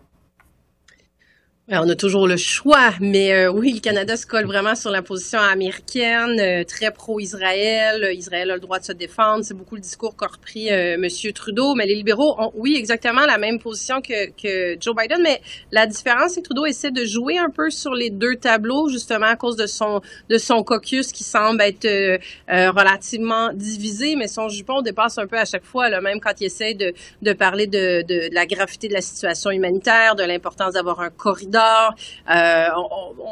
On 1.70 1.90
a 1.90 1.96
toujours 1.96 2.30
le 2.30 2.38
choix, 2.38 2.92
mais 3.02 3.34
euh, 3.34 3.52
oui, 3.52 3.74
le 3.74 3.82
Canada 3.82 4.16
se 4.16 4.26
colle 4.26 4.46
vraiment 4.46 4.74
sur 4.74 4.90
la 4.90 5.02
position 5.02 5.40
américaine, 5.40 6.40
euh, 6.40 6.64
très 6.64 6.92
pro-Israël. 6.92 8.08
Israël 8.14 8.52
a 8.52 8.54
le 8.54 8.62
droit 8.62 8.80
de 8.80 8.86
se 8.86 8.94
défendre. 8.94 9.44
C'est 9.44 9.54
beaucoup 9.54 9.76
le 9.76 9.82
discours 9.82 10.16
qu'a 10.16 10.28
repris 10.28 10.72
euh, 10.72 10.94
M. 10.94 11.34
Trudeau. 11.34 11.76
Mais 11.76 11.86
les 11.86 11.96
libéraux 11.96 12.36
ont, 12.40 12.54
oui, 12.56 12.78
exactement 12.78 13.26
la 13.26 13.38
même 13.38 13.60
position 13.60 14.00
que, 14.00 14.28
que 14.42 14.80
Joe 14.80 14.96
Biden. 14.96 15.22
Mais 15.22 15.42
la 15.74 15.88
différence, 15.88 16.36
c'est 16.36 16.42
que 16.42 16.46
Trudeau 16.46 16.66
essaie 16.66 16.92
de 16.92 17.04
jouer 17.04 17.38
un 17.38 17.50
peu 17.50 17.70
sur 17.70 17.94
les 17.94 18.12
deux 18.12 18.38
tableaux, 18.38 18.88
justement 18.88 19.26
à 19.26 19.36
cause 19.36 19.58
de 19.58 19.68
son 19.68 20.00
de 20.30 20.38
son 20.38 20.64
caucus 20.64 21.12
qui 21.12 21.26
semble 21.26 21.62
être 21.62 21.86
relativement 22.48 23.52
divisé. 23.54 24.16
Mais 24.16 24.30
son 24.30 24.48
jupon 24.48 24.82
dépasse 24.82 25.18
un 25.18 25.28
peu 25.28 25.38
à 25.38 25.44
chaque 25.44 25.66
fois, 25.66 25.90
là, 25.90 26.00
même 26.00 26.22
quand 26.22 26.40
il 26.40 26.46
essaie 26.46 26.76
de, 26.76 26.94
de 27.22 27.34
parler 27.34 27.68
de, 27.68 28.04
de, 28.04 28.30
de 28.30 28.34
la 28.34 28.46
gravité 28.46 28.88
de 28.88 28.94
la 28.94 29.02
situation 29.02 29.52
humanitaire, 29.52 30.16
de 30.16 30.24
l'importance 30.24 30.76
d'avoir 30.76 31.02
un 31.02 31.10
corridor 31.10 31.57
euh, 31.58 32.68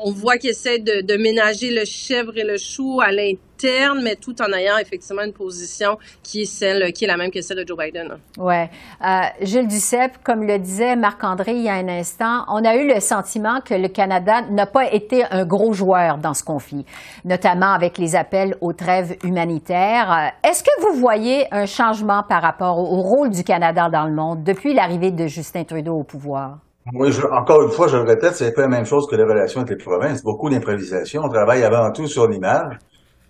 on, 0.03 0.12
voit 0.12 0.38
qu'il 0.38 0.51
essaie 0.51 0.79
de, 0.79 1.17
ménager 1.17 1.72
le 1.72 1.86
chèvre 1.86 2.38
et 2.38 2.44
le 2.44 2.58
chou 2.58 3.00
à 3.01 3.12
l'interne, 3.12 4.01
mais 4.03 4.15
tout 4.15 4.41
en 4.41 4.51
ayant 4.53 4.77
effectivement 4.77 5.24
une 5.24 5.34
position 5.34 5.98
qui 6.24 6.41
est 6.41 6.46
celle, 6.46 6.91
qui 6.94 7.05
est 7.05 7.08
la 7.08 7.17
même 7.17 7.32
que 7.32 7.41
celle 7.41 7.58
de 7.58 7.67
Joe 7.67 7.77
Biden. 7.77 8.17
Oui. 8.38 8.53
Euh, 8.53 9.22
Gilles 9.41 9.67
Duceppe, 9.67 10.17
comme 10.24 10.46
le 10.46 10.60
disait 10.60 10.96
Marc-André 10.96 11.53
il 11.53 11.63
y 11.63 11.70
a 11.70 11.74
un 11.74 11.88
instant, 11.88 12.46
on 12.50 12.63
a 12.63 12.75
eu 12.75 12.88
le 12.88 13.00
sentiment 13.00 13.62
que 13.62 13.74
le 13.74 13.88
Canada 13.88 14.41
n'a 14.50 14.65
pas 14.65 14.91
été 14.91 15.24
un 15.32 15.46
gros 15.46 15.74
joueur 15.74 16.17
dans 16.17 16.34
ce 16.34 16.44
conflit, 16.44 16.86
notamment 17.24 17.72
avec 17.74 17.98
les 17.98 18.15
appels 18.15 18.55
aux 18.62 18.74
trêves 18.74 19.15
humanitaires. 19.24 20.12
Euh, 20.12 20.50
est-ce 20.50 20.63
que 20.63 20.82
vous 20.82 21.00
voyez 21.00 21.48
un 21.51 21.65
changement 21.65 22.24
par 22.27 22.41
rapport 22.41 22.77
au 22.77 23.01
rôle 23.01 23.29
du 23.29 23.44
Canada 23.44 23.89
dans 23.89 24.05
le 24.05 24.13
monde 24.13 24.44
depuis 24.44 24.74
l'arrivée 24.74 25.12
de 25.12 25.27
Justin 25.27 25.63
Trudeau 25.63 25.94
au 25.94 26.03
pouvoir? 26.03 26.60
Oui, 26.94 27.10
encore 27.32 27.63
une 27.63 27.72
fois, 27.72 27.88
je 27.88 27.98
le 27.98 28.04
répète, 28.04 28.36
c'est 28.36 28.51
pas 28.51 28.62
la 28.62 28.68
même 28.68 28.86
chose 28.86 29.08
que 29.08 29.15
les 29.15 29.24
relations 29.24 29.62
avec 29.62 29.72
les 29.72 29.84
provinces. 29.84 30.22
Beaucoup 30.24 30.51
d'improvisation. 30.51 31.24
On 31.24 31.30
travaille 31.30 31.63
avant 31.63 31.92
tout 31.92 32.08
sur 32.08 32.27
l'image. 32.27 32.77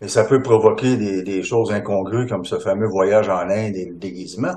Et 0.01 0.09
ça 0.09 0.25
peut 0.25 0.41
provoquer 0.41 0.97
des, 0.97 1.43
choses 1.43 1.71
incongrues 1.71 2.27
comme 2.27 2.43
ce 2.43 2.59
fameux 2.59 2.87
voyage 2.87 3.29
en 3.29 3.49
Inde 3.49 3.77
et 3.77 3.85
le 3.85 3.95
déguisement. 3.95 4.55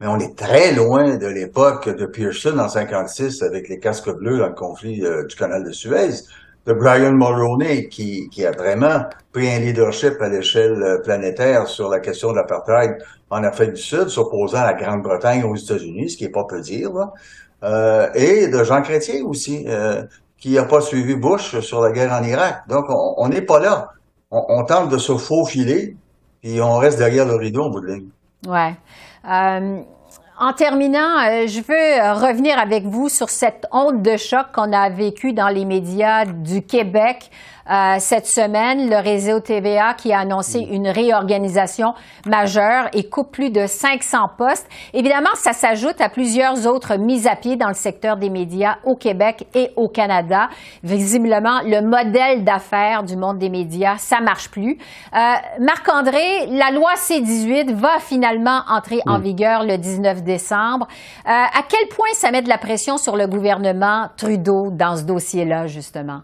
Mais 0.00 0.08
on 0.08 0.18
est 0.18 0.36
très 0.36 0.72
loin 0.74 1.16
de 1.16 1.26
l'époque 1.26 1.88
de 1.88 2.04
Pearson 2.04 2.58
en 2.58 2.68
56 2.68 3.42
avec 3.42 3.70
les 3.70 3.78
casques 3.78 4.10
bleus 4.10 4.38
dans 4.38 4.48
le 4.48 4.54
conflit 4.54 5.02
euh, 5.04 5.24
du 5.24 5.34
canal 5.36 5.64
de 5.64 5.72
Suez, 5.72 6.24
de 6.66 6.72
Brian 6.74 7.12
Mulroney 7.12 7.88
qui, 7.88 8.28
qui 8.28 8.44
a 8.44 8.50
vraiment 8.50 9.04
pris 9.32 9.48
un 9.50 9.60
leadership 9.60 10.20
à 10.20 10.28
l'échelle 10.28 10.82
euh, 10.82 10.98
planétaire 10.98 11.66
sur 11.66 11.88
la 11.88 12.00
question 12.00 12.32
de 12.32 12.36
l'apartheid 12.36 12.98
en 13.30 13.42
Afrique 13.42 13.72
du 13.72 13.80
Sud, 13.80 14.08
s'opposant 14.08 14.58
à 14.58 14.72
la 14.72 14.74
Grande-Bretagne 14.74 15.44
aux 15.44 15.56
États-Unis, 15.56 16.10
ce 16.10 16.16
qui 16.18 16.24
est 16.24 16.28
pas 16.28 16.44
peu 16.44 16.60
dire. 16.60 16.92
Euh, 17.64 18.08
et 18.14 18.48
de 18.48 18.62
Jean 18.62 18.82
Chrétien 18.82 19.24
aussi, 19.24 19.64
euh, 19.66 20.02
qui 20.38 20.50
n'a 20.50 20.64
pas 20.64 20.80
suivi 20.80 21.14
Bush 21.14 21.58
sur 21.60 21.80
la 21.80 21.92
guerre 21.92 22.12
en 22.12 22.22
Irak. 22.22 22.68
Donc, 22.68 22.86
on 22.88 23.28
n'est 23.28 23.42
pas 23.42 23.58
là. 23.58 23.90
On, 24.30 24.64
tente 24.64 24.88
de 24.88 24.98
se 24.98 25.16
faufiler, 25.16 25.96
puis 26.42 26.60
on 26.60 26.76
reste 26.76 26.98
derrière 26.98 27.24
le 27.24 27.36
rideau 27.36 27.62
en 27.62 27.70
bout 27.70 27.80
de 27.80 27.86
ligne. 27.86 28.08
Ouais. 28.46 28.74
Euh, 29.30 29.80
en 30.40 30.52
terminant, 30.52 31.46
je 31.46 31.60
veux 31.60 32.20
revenir 32.20 32.58
avec 32.58 32.84
vous 32.84 33.08
sur 33.08 33.30
cette 33.30 33.66
honte 33.70 34.02
de 34.02 34.16
choc 34.16 34.46
qu'on 34.52 34.72
a 34.72 34.90
vécue 34.90 35.32
dans 35.32 35.48
les 35.48 35.64
médias 35.64 36.24
du 36.24 36.62
Québec 36.62 37.30
euh, 37.70 37.96
cette 37.98 38.26
semaine, 38.26 38.90
le 38.90 38.96
réseau 38.96 39.40
TVA 39.40 39.94
qui 39.94 40.12
a 40.12 40.20
annoncé 40.20 40.60
mm. 40.60 40.72
une 40.72 40.88
réorganisation 40.88 41.94
majeure 42.26 42.88
et 42.92 43.08
coupe 43.08 43.32
plus 43.32 43.50
de 43.50 43.66
500 43.66 44.18
postes. 44.36 44.68
Évidemment, 44.92 45.30
ça 45.34 45.52
s'ajoute 45.52 46.00
à 46.00 46.08
plusieurs 46.08 46.66
autres 46.66 46.96
mises 46.96 47.26
à 47.26 47.36
pied 47.36 47.56
dans 47.56 47.68
le 47.68 47.74
secteur 47.74 48.16
des 48.16 48.30
médias 48.30 48.76
au 48.84 48.96
Québec 48.96 49.46
et 49.54 49.70
au 49.76 49.88
Canada. 49.88 50.48
Visiblement, 50.82 51.60
le 51.64 51.80
modèle 51.80 52.44
d'affaires 52.44 53.02
du 53.02 53.16
monde 53.16 53.38
des 53.38 53.50
médias, 53.50 53.96
ça 53.96 54.20
marche 54.20 54.50
plus. 54.50 54.78
Euh, 55.14 55.18
Marc-André, 55.60 56.46
la 56.50 56.70
loi 56.70 56.90
C-18 56.96 57.72
va 57.74 57.98
finalement 57.98 58.60
entrer 58.68 59.00
en 59.06 59.18
mm. 59.18 59.22
vigueur 59.22 59.64
le 59.64 59.78
19 59.78 60.22
décembre. 60.22 60.86
Euh, 61.26 61.30
à 61.30 61.62
quel 61.68 61.88
point 61.88 62.12
ça 62.12 62.30
met 62.30 62.42
de 62.42 62.48
la 62.48 62.58
pression 62.58 62.98
sur 62.98 63.16
le 63.16 63.26
gouvernement 63.26 64.08
Trudeau 64.16 64.70
dans 64.70 64.96
ce 64.96 65.04
dossier-là, 65.04 65.66
justement? 65.66 66.20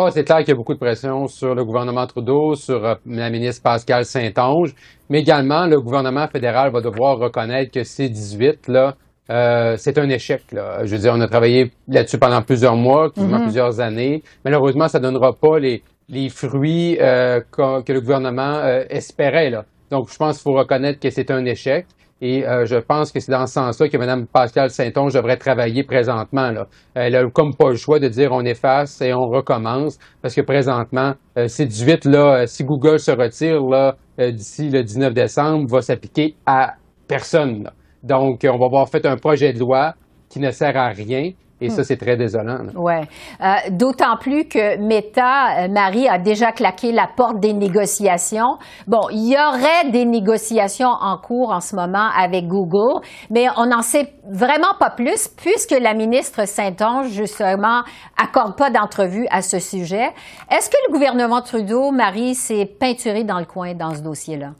Oh, 0.00 0.08
c'est 0.12 0.22
clair 0.22 0.38
qu'il 0.38 0.50
y 0.50 0.52
a 0.52 0.54
beaucoup 0.54 0.74
de 0.74 0.78
pression 0.78 1.26
sur 1.26 1.56
le 1.56 1.64
gouvernement 1.64 2.06
Trudeau, 2.06 2.54
sur 2.54 2.84
euh, 2.84 2.94
la 3.04 3.30
ministre 3.30 3.64
Pascal 3.64 4.04
Saint-Onge, 4.04 4.72
mais 5.10 5.18
également 5.22 5.66
le 5.66 5.80
gouvernement 5.80 6.28
fédéral 6.28 6.70
va 6.70 6.80
devoir 6.80 7.18
reconnaître 7.18 7.72
que 7.72 7.82
C-18, 7.82 8.70
là, 8.70 8.94
euh, 9.28 9.74
c'est 9.76 9.98
un 9.98 10.08
échec. 10.08 10.52
Là. 10.52 10.84
Je 10.84 10.94
veux 10.94 11.02
dire, 11.02 11.14
on 11.16 11.20
a 11.20 11.26
travaillé 11.26 11.72
là-dessus 11.88 12.16
pendant 12.16 12.40
plusieurs 12.42 12.76
mois, 12.76 13.10
quasiment 13.10 13.38
mm-hmm. 13.38 13.42
plusieurs 13.42 13.80
années. 13.80 14.22
Malheureusement, 14.44 14.86
ça 14.86 15.00
ne 15.00 15.02
donnera 15.02 15.32
pas 15.32 15.58
les, 15.58 15.82
les 16.08 16.28
fruits 16.28 16.96
euh, 17.00 17.40
que, 17.50 17.92
le 17.92 18.00
gouvernement 18.00 18.58
euh, 18.58 18.84
espérait. 18.90 19.50
Là. 19.50 19.64
Donc, 19.90 20.10
je 20.12 20.16
pense 20.16 20.36
qu'il 20.36 20.44
faut 20.44 20.56
reconnaître 20.56 21.00
que 21.00 21.10
c'est 21.10 21.32
un 21.32 21.44
échec. 21.44 21.86
Et 22.20 22.46
euh, 22.46 22.64
je 22.64 22.76
pense 22.76 23.12
que 23.12 23.20
c'est 23.20 23.30
dans 23.30 23.46
ce 23.46 23.54
sens-là 23.54 23.88
que 23.88 23.96
Mme 23.96 24.26
Pascal 24.26 24.70
Saint-Onge 24.70 25.14
devrait 25.14 25.36
travailler 25.36 25.84
présentement. 25.84 26.50
Là. 26.50 26.66
Elle 26.94 27.14
a 27.14 27.30
comme 27.30 27.54
pas 27.54 27.70
le 27.70 27.76
choix 27.76 28.00
de 28.00 28.08
dire 28.08 28.32
on 28.32 28.44
efface 28.44 29.00
et 29.00 29.12
on 29.14 29.28
recommence, 29.28 29.98
parce 30.20 30.34
que 30.34 30.40
présentement, 30.40 31.14
euh, 31.36 31.46
c'est 31.46 31.66
18, 31.66 32.06
là, 32.06 32.40
euh, 32.40 32.46
si 32.46 32.64
Google 32.64 32.98
se 32.98 33.12
retire 33.12 33.62
là, 33.62 33.96
d'ici 34.18 34.68
le 34.68 34.82
19 34.82 35.14
décembre, 35.14 35.68
va 35.70 35.80
s'appliquer 35.80 36.34
à 36.44 36.74
personne. 37.06 37.70
Donc, 38.02 38.40
on 38.44 38.58
va 38.58 38.66
avoir 38.66 38.88
fait 38.88 39.06
un 39.06 39.16
projet 39.16 39.52
de 39.52 39.60
loi 39.60 39.94
qui 40.28 40.40
ne 40.40 40.50
sert 40.50 40.76
à 40.76 40.88
rien 40.88 41.30
et 41.60 41.70
ça, 41.70 41.82
hmm. 41.82 41.84
c'est 41.84 41.96
très 41.96 42.16
désolant. 42.16 42.58
Oui. 42.76 42.94
Euh, 43.40 43.54
D'autant 43.70 44.16
plus 44.16 44.44
que 44.44 44.76
Meta, 44.78 45.64
euh, 45.64 45.68
Marie, 45.68 46.08
a 46.08 46.18
déjà 46.18 46.52
claqué 46.52 46.92
la 46.92 47.08
porte 47.16 47.40
des 47.40 47.52
négociations. 47.52 48.58
Bon, 48.86 49.08
il 49.10 49.32
y 49.32 49.36
aurait 49.36 49.90
des 49.90 50.04
négociations 50.04 50.88
en 50.88 51.18
cours 51.18 51.50
en 51.50 51.60
ce 51.60 51.74
moment 51.74 52.08
avec 52.16 52.46
Google, 52.46 53.00
mais 53.30 53.46
on 53.56 53.66
n'en 53.66 53.82
sait 53.82 54.12
vraiment 54.30 54.74
pas 54.78 54.90
plus 54.90 55.28
puisque 55.28 55.74
la 55.80 55.94
ministre 55.94 56.46
Saint-Onge, 56.46 57.08
justement, 57.08 57.82
accorde 58.22 58.56
pas 58.56 58.70
d'entrevue 58.70 59.26
à 59.30 59.42
ce 59.42 59.58
sujet. 59.58 60.10
Est-ce 60.50 60.70
que 60.70 60.76
le 60.86 60.92
gouvernement 60.92 61.42
Trudeau, 61.42 61.90
Marie, 61.90 62.34
s'est 62.34 62.66
peinturé 62.66 63.24
dans 63.24 63.38
le 63.38 63.46
coin 63.46 63.74
dans 63.74 63.94
ce 63.94 64.02
dossier-là? 64.02 64.52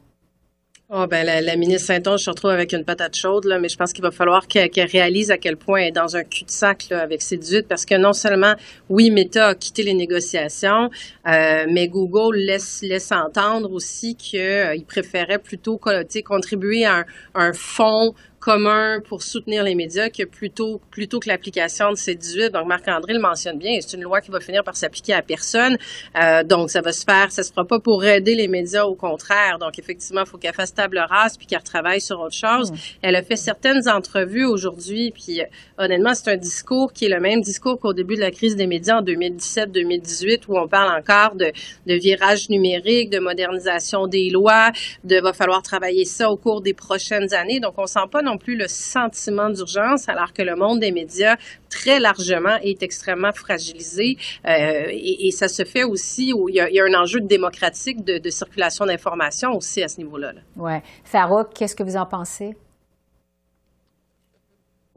Oh, 0.90 1.06
ben, 1.06 1.26
la, 1.26 1.56
ministre 1.56 1.88
Saint-Onge 1.88 2.22
se 2.22 2.30
retrouve 2.30 2.50
avec 2.50 2.72
une 2.72 2.82
patate 2.82 3.14
chaude, 3.14 3.44
là, 3.44 3.58
mais 3.58 3.68
je 3.68 3.76
pense 3.76 3.92
qu'il 3.92 4.00
va 4.02 4.10
falloir 4.10 4.48
qu'elle 4.48 4.70
réalise 4.90 5.30
à 5.30 5.36
quel 5.36 5.58
point 5.58 5.80
elle 5.80 5.88
est 5.88 5.92
dans 5.92 6.16
un 6.16 6.24
cul-de-sac 6.24 6.90
avec 6.92 7.20
ses 7.20 7.36
18, 7.36 7.68
parce 7.68 7.84
que 7.84 7.94
non 7.94 8.14
seulement, 8.14 8.54
oui, 8.88 9.10
Meta 9.10 9.48
a 9.48 9.54
quitté 9.54 9.82
les 9.82 9.92
négociations, 9.92 10.88
euh, 11.26 11.66
mais 11.70 11.88
Google 11.88 12.38
laisse, 12.38 12.80
laisse 12.80 13.12
entendre 13.12 13.70
aussi 13.70 14.14
qu'il 14.14 14.40
euh, 14.40 14.78
préférait 14.88 15.40
plutôt 15.40 15.78
contribuer 16.24 16.86
à 16.86 17.00
un, 17.00 17.04
un 17.34 17.52
fonds 17.52 18.14
commun 18.40 19.00
pour 19.00 19.22
soutenir 19.22 19.62
les 19.62 19.74
médias 19.74 20.08
que 20.10 20.24
plutôt, 20.24 20.80
plutôt 20.90 21.20
que 21.20 21.28
l'application 21.28 21.90
de 21.90 21.96
ces 21.96 22.14
18. 22.14 22.50
Donc, 22.50 22.66
Marc-André 22.66 23.14
le 23.14 23.20
mentionne 23.20 23.58
bien, 23.58 23.78
c'est 23.80 23.96
une 23.96 24.02
loi 24.02 24.20
qui 24.20 24.30
va 24.30 24.40
finir 24.40 24.62
par 24.64 24.76
s'appliquer 24.76 25.12
à 25.12 25.22
personne. 25.22 25.76
Euh, 26.20 26.42
donc, 26.44 26.70
ça 26.70 26.80
va 26.80 26.92
se 26.92 27.04
faire, 27.04 27.30
ça 27.32 27.42
se 27.42 27.50
fera 27.50 27.64
pas 27.64 27.80
pour 27.80 28.04
aider 28.04 28.34
les 28.34 28.48
médias, 28.48 28.84
au 28.84 28.94
contraire. 28.94 29.58
Donc, 29.58 29.78
effectivement, 29.78 30.22
il 30.24 30.28
faut 30.28 30.38
qu'elle 30.38 30.54
fasse 30.54 30.74
table 30.74 30.98
rase 30.98 31.36
puis 31.36 31.46
qu'elle 31.46 31.58
retravaille 31.58 32.00
sur 32.00 32.20
autre 32.20 32.36
chose. 32.36 32.70
Mm. 32.70 32.76
Elle 33.02 33.16
a 33.16 33.22
fait 33.22 33.36
certaines 33.36 33.88
entrevues 33.88 34.44
aujourd'hui, 34.44 35.10
puis 35.10 35.40
euh, 35.40 35.44
honnêtement, 35.78 36.14
c'est 36.14 36.30
un 36.30 36.36
discours 36.36 36.92
qui 36.92 37.06
est 37.06 37.10
le 37.10 37.20
même 37.20 37.40
discours 37.40 37.78
qu'au 37.78 37.92
début 37.92 38.14
de 38.14 38.20
la 38.20 38.30
crise 38.30 38.56
des 38.56 38.66
médias 38.66 38.98
en 38.98 39.02
2017-2018, 39.02 40.42
où 40.48 40.58
on 40.58 40.68
parle 40.68 40.96
encore 40.96 41.34
de, 41.34 41.52
de 41.86 41.94
virage 41.94 42.48
numérique, 42.50 43.10
de 43.10 43.18
modernisation 43.18 44.06
des 44.06 44.30
lois, 44.30 44.70
de 45.04 45.20
va 45.20 45.32
falloir 45.32 45.62
travailler 45.62 46.04
ça 46.04 46.30
au 46.30 46.36
cours 46.36 46.62
des 46.62 46.74
prochaines 46.74 47.34
années. 47.34 47.60
Donc, 47.60 47.74
on 47.78 47.86
sent 47.86 48.06
pas 48.10 48.22
non 48.28 48.38
plus 48.38 48.56
le 48.56 48.68
sentiment 48.68 49.50
d'urgence, 49.50 50.08
alors 50.08 50.32
que 50.32 50.42
le 50.42 50.54
monde 50.56 50.80
des 50.80 50.92
médias, 50.92 51.36
très 51.70 51.98
largement, 51.98 52.56
est 52.62 52.82
extrêmement 52.82 53.32
fragilisé. 53.32 54.16
Euh, 54.46 54.86
et, 54.90 55.30
ça 55.30 55.48
se 55.48 55.64
fait 55.64 55.84
aussi 55.84 56.32
où 56.32 56.48
il 56.48 56.56
y 56.56 56.60
a, 56.60 56.84
un 56.84 56.94
enjeu 56.94 57.20
démocratique 57.20 58.04
de, 58.04 58.30
circulation 58.30 58.86
d'informations 58.86 59.52
aussi 59.52 59.82
à 59.82 59.88
ce 59.88 59.98
niveau-là. 59.98 60.32
Oui. 60.56 60.72
Farouk, 61.04 61.48
qu'est-ce 61.54 61.74
que 61.74 61.82
vous 61.82 61.96
en 61.96 62.06
pensez? 62.06 62.56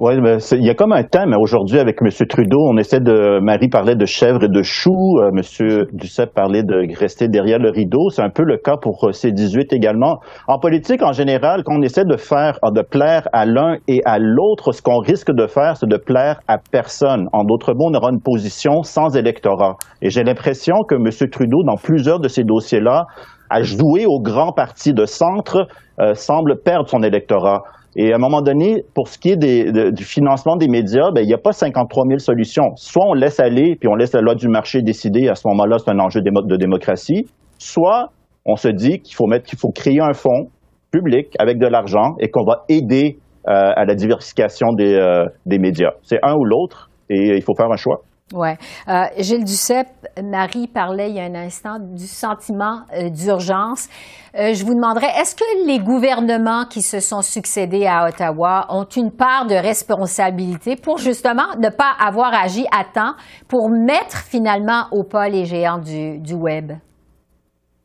Oui, 0.04 0.20
ben, 0.20 0.40
il 0.54 0.66
y 0.66 0.70
a 0.72 0.74
comme 0.74 0.94
un 0.94 1.04
thème 1.04 1.36
aujourd'hui 1.40 1.78
avec 1.78 2.02
M. 2.02 2.10
Trudeau. 2.28 2.58
On 2.68 2.76
essaie 2.78 3.00
de. 3.00 3.40
Marie 3.40 3.68
parlait 3.68 3.94
de 3.94 4.08
chèvre 4.08 4.44
et 4.44 4.48
de 4.48 4.64
choux. 4.64 5.20
Euh, 5.20 5.30
M. 5.30 5.86
Duceppe 5.94 6.34
parlait 6.34 6.64
de 6.64 6.98
rester 6.98 7.28
derrière 7.28 7.60
le 7.60 7.70
rideau. 7.70 8.10
C'est 8.10 8.24
un 8.24 8.32
peu 8.32 8.42
le 8.42 8.58
cas 8.58 8.78
pour 8.82 9.04
euh, 9.04 9.12
C18 9.12 9.76
également. 9.76 10.18
En 10.48 10.58
politique, 10.58 11.04
en 11.04 11.12
général, 11.12 11.62
quand 11.64 11.76
on 11.78 11.84
essaie 11.84 12.04
de 12.04 12.18
faire, 12.18 12.58
de 12.64 12.82
plaire 12.82 13.28
à 13.32 13.46
l'un 13.46 13.76
et 13.88 14.02
à 14.04 14.18
l'autre, 14.18 14.72
ce 14.72 14.82
qu'on 14.82 14.98
risque 14.98 15.32
de 15.32 15.46
faire, 15.46 15.78
c'est 15.78 15.88
de 15.88 15.98
plaire 15.98 16.40
à 16.48 16.58
personne. 16.58 17.28
En 17.32 17.44
d'autres 17.44 17.76
mots, 17.76 17.92
on 17.92 17.94
aura 17.94 18.10
une 18.10 18.24
position 18.24 18.82
sans 18.82 19.16
électorat. 19.16 19.76
Et 20.02 20.10
j'ai 20.10 20.24
l'impression 20.24 20.78
que 20.90 20.96
M. 20.96 21.30
Trudeau, 21.30 21.62
dans 21.64 21.78
plusieurs 21.78 22.20
de 22.20 22.28
ces 22.28 22.44
dossiers-là, 22.44 23.06
a 23.52 23.62
joué 23.62 24.08
au 24.08 24.20
grand 24.20 24.52
parti 24.52 24.94
de 24.94 25.06
centre, 25.06 25.68
euh, 26.00 26.16
semble 26.16 26.60
perdre 26.64 26.90
son 26.90 27.04
électorat. 27.04 27.62
Et 27.96 28.14
à 28.14 28.16
un 28.16 28.20
moment 28.20 28.42
donné, 28.42 28.84
pour 28.96 29.08
ce 29.08 29.18
qui 29.18 29.32
est 29.32 29.38
du 29.38 30.04
financement 30.04 30.56
des 30.56 30.68
médias, 30.68 31.12
ben, 31.12 31.22
il 31.22 31.28
n'y 31.28 31.34
a 31.34 31.38
pas 31.38 31.52
53 31.52 32.06
000 32.08 32.20
solutions. 32.20 32.76
Soit 32.76 33.06
on 33.06 33.14
laisse 33.14 33.40
aller, 33.40 33.76
puis 33.80 33.90
on 33.90 33.96
laisse 33.96 34.14
la 34.14 34.22
loi 34.22 34.36
du 34.36 34.48
marché 34.48 34.82
décider, 34.82 35.28
à 35.28 35.36
ce 35.36 35.48
moment-là, 35.50 35.78
c'est 35.78 35.92
un 35.92 36.00
enjeu 36.00 36.22
de 36.22 36.56
démocratie. 36.56 37.28
Soit 37.58 38.10
on 38.46 38.56
se 38.56 38.70
dit 38.70 39.00
qu'il 39.00 39.16
faut 39.16 39.28
mettre, 39.28 39.50
faut 39.58 39.72
créer 39.72 40.00
un 40.00 40.14
fonds 40.14 40.48
public 40.92 41.36
avec 41.40 41.58
de 41.58 41.68
l'argent 41.68 42.16
et 42.20 42.30
qu'on 42.30 42.44
va 42.44 42.64
aider 42.70 43.18
euh, 43.48 43.52
à 43.76 43.86
la 43.86 43.96
diversification 43.96 44.68
euh, 44.80 45.26
des 45.46 45.60
médias. 45.60 45.92
C'est 46.04 46.20
un 46.24 46.36
ou 46.36 46.46
l'autre 46.46 46.90
et 47.10 47.36
il 47.36 47.42
faut 47.42 47.56
faire 47.56 47.72
un 47.72 47.78
choix. 47.78 48.02
Oui. 48.34 48.50
Euh, 48.88 49.04
Gilles 49.18 49.44
Duceppe, 49.44 50.08
Marie 50.24 50.68
parlait 50.68 51.10
il 51.10 51.18
y 51.18 51.20
a 51.20 51.24
un 51.24 51.36
instant 51.36 51.80
du 51.80 52.08
sentiment 52.08 52.82
euh, 52.94 53.10
d'urgence. 53.10 53.90
Euh, 54.38 54.54
je 54.54 54.64
vous 54.64 54.74
demanderais, 54.74 55.10
est-ce 55.20 55.36
que 55.36 55.68
les 55.68 55.80
gouvernements 55.80 56.66
qui 56.66 56.82
se 56.82 57.02
sont 57.02 57.22
succédés 57.22 57.86
à 57.86 58.08
Ottawa 58.08 58.68
ont 58.70 58.86
une 58.86 59.12
part 59.12 59.48
de 59.48 59.56
responsabilité 59.56 60.78
pour 60.78 60.98
justement 60.98 61.56
ne 61.60 61.70
pas 61.70 61.92
avoir 62.00 62.34
agi 62.34 62.66
à 62.72 62.86
temps 62.86 63.16
pour 63.50 63.70
mettre 63.70 64.18
finalement 64.18 64.86
au 64.92 65.04
pas 65.04 65.28
les 65.28 65.46
géants 65.46 65.80
du, 65.80 66.20
du 66.20 66.34
Web? 66.34 66.72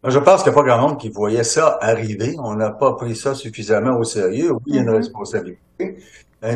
Je 0.05 0.19
pense 0.21 0.45
qu'il 0.45 0.53
n'y 0.53 0.59
a 0.59 0.63
pas 0.63 0.69
grand 0.69 0.81
monde 0.81 0.99
qui 0.99 1.09
voyait 1.09 1.43
ça 1.43 1.79
arriver. 1.81 2.37
On 2.39 2.55
n'a 2.55 2.71
pas 2.71 2.93
pris 2.93 3.17
ça 3.17 3.35
suffisamment 3.35 3.99
au 3.99 4.05
sérieux. 4.05 4.53
Oui, 4.53 4.61
il 4.67 4.75
y 4.77 4.79
a 4.79 4.83
une 4.83 4.89
mm-hmm. 4.89 4.97
responsabilité, 4.97 5.97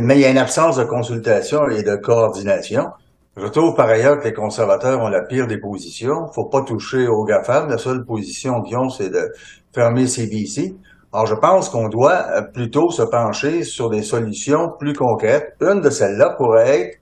mais 0.00 0.14
il 0.14 0.20
y 0.20 0.25
a 0.25 0.30
une 0.30 0.38
absence 0.38 0.76
de 0.76 0.85
consultation 0.85 1.68
et 1.68 1.82
de 1.82 1.97
coordination. 1.97 2.90
Je 3.37 3.46
trouve 3.46 3.76
par 3.76 3.88
ailleurs 3.88 4.18
que 4.18 4.25
les 4.25 4.32
conservateurs 4.32 5.00
ont 5.00 5.08
la 5.08 5.22
pire 5.22 5.46
des 5.46 5.58
positions. 5.58 6.26
Faut 6.34 6.49
pas 6.49 6.62
toucher 6.62 7.06
aux 7.06 7.25
GAFAM. 7.25 7.68
La 7.68 7.78
seule 7.78 8.04
position 8.04 8.60
qu'ils 8.62 8.76
ont, 8.76 8.88
c'est 8.88 9.08
de 9.08 9.30
fermer 9.72 10.08
CBC. 10.08 10.75
Alors, 11.12 11.26
je 11.26 11.37
pense 11.37 11.68
qu'on 11.68 11.88
doit 11.88 12.26
euh, 12.37 12.42
plutôt 12.42 12.90
se 12.90 13.02
pencher 13.02 13.62
sur 13.62 13.88
des 13.88 14.02
solutions 14.02 14.70
plus 14.78 14.94
concrètes. 14.94 15.54
Une 15.60 15.80
de 15.80 15.90
celles-là 15.90 16.34
pourrait 16.37 16.80
être, 16.80 16.99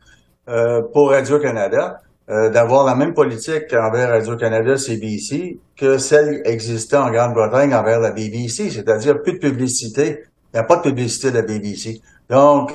euh, 0.50 0.82
pour 0.92 1.11
Radio-Canada, 1.11 2.00
euh, 2.28 2.50
d'avoir 2.50 2.85
la 2.85 2.94
même 2.94 3.14
politique 3.14 3.73
envers 3.73 4.11
Radio-Canada 4.11 4.76
CBC 4.76 5.58
que 5.78 5.97
celle 5.97 6.42
existant 6.44 7.06
en 7.06 7.11
Grande-Bretagne 7.11 7.75
envers 7.75 8.00
la 8.00 8.11
BBC, 8.11 8.70
c'est-à-dire 8.70 9.23
plus 9.23 9.35
de 9.35 9.38
publicité. 9.38 10.25
Il 10.52 10.56
n'y 10.56 10.61
a 10.61 10.64
pas 10.64 10.76
de 10.76 10.82
publicité 10.82 11.30
de 11.30 11.37
la 11.37 11.42
BBC. 11.42 12.02
Donc, 12.28 12.75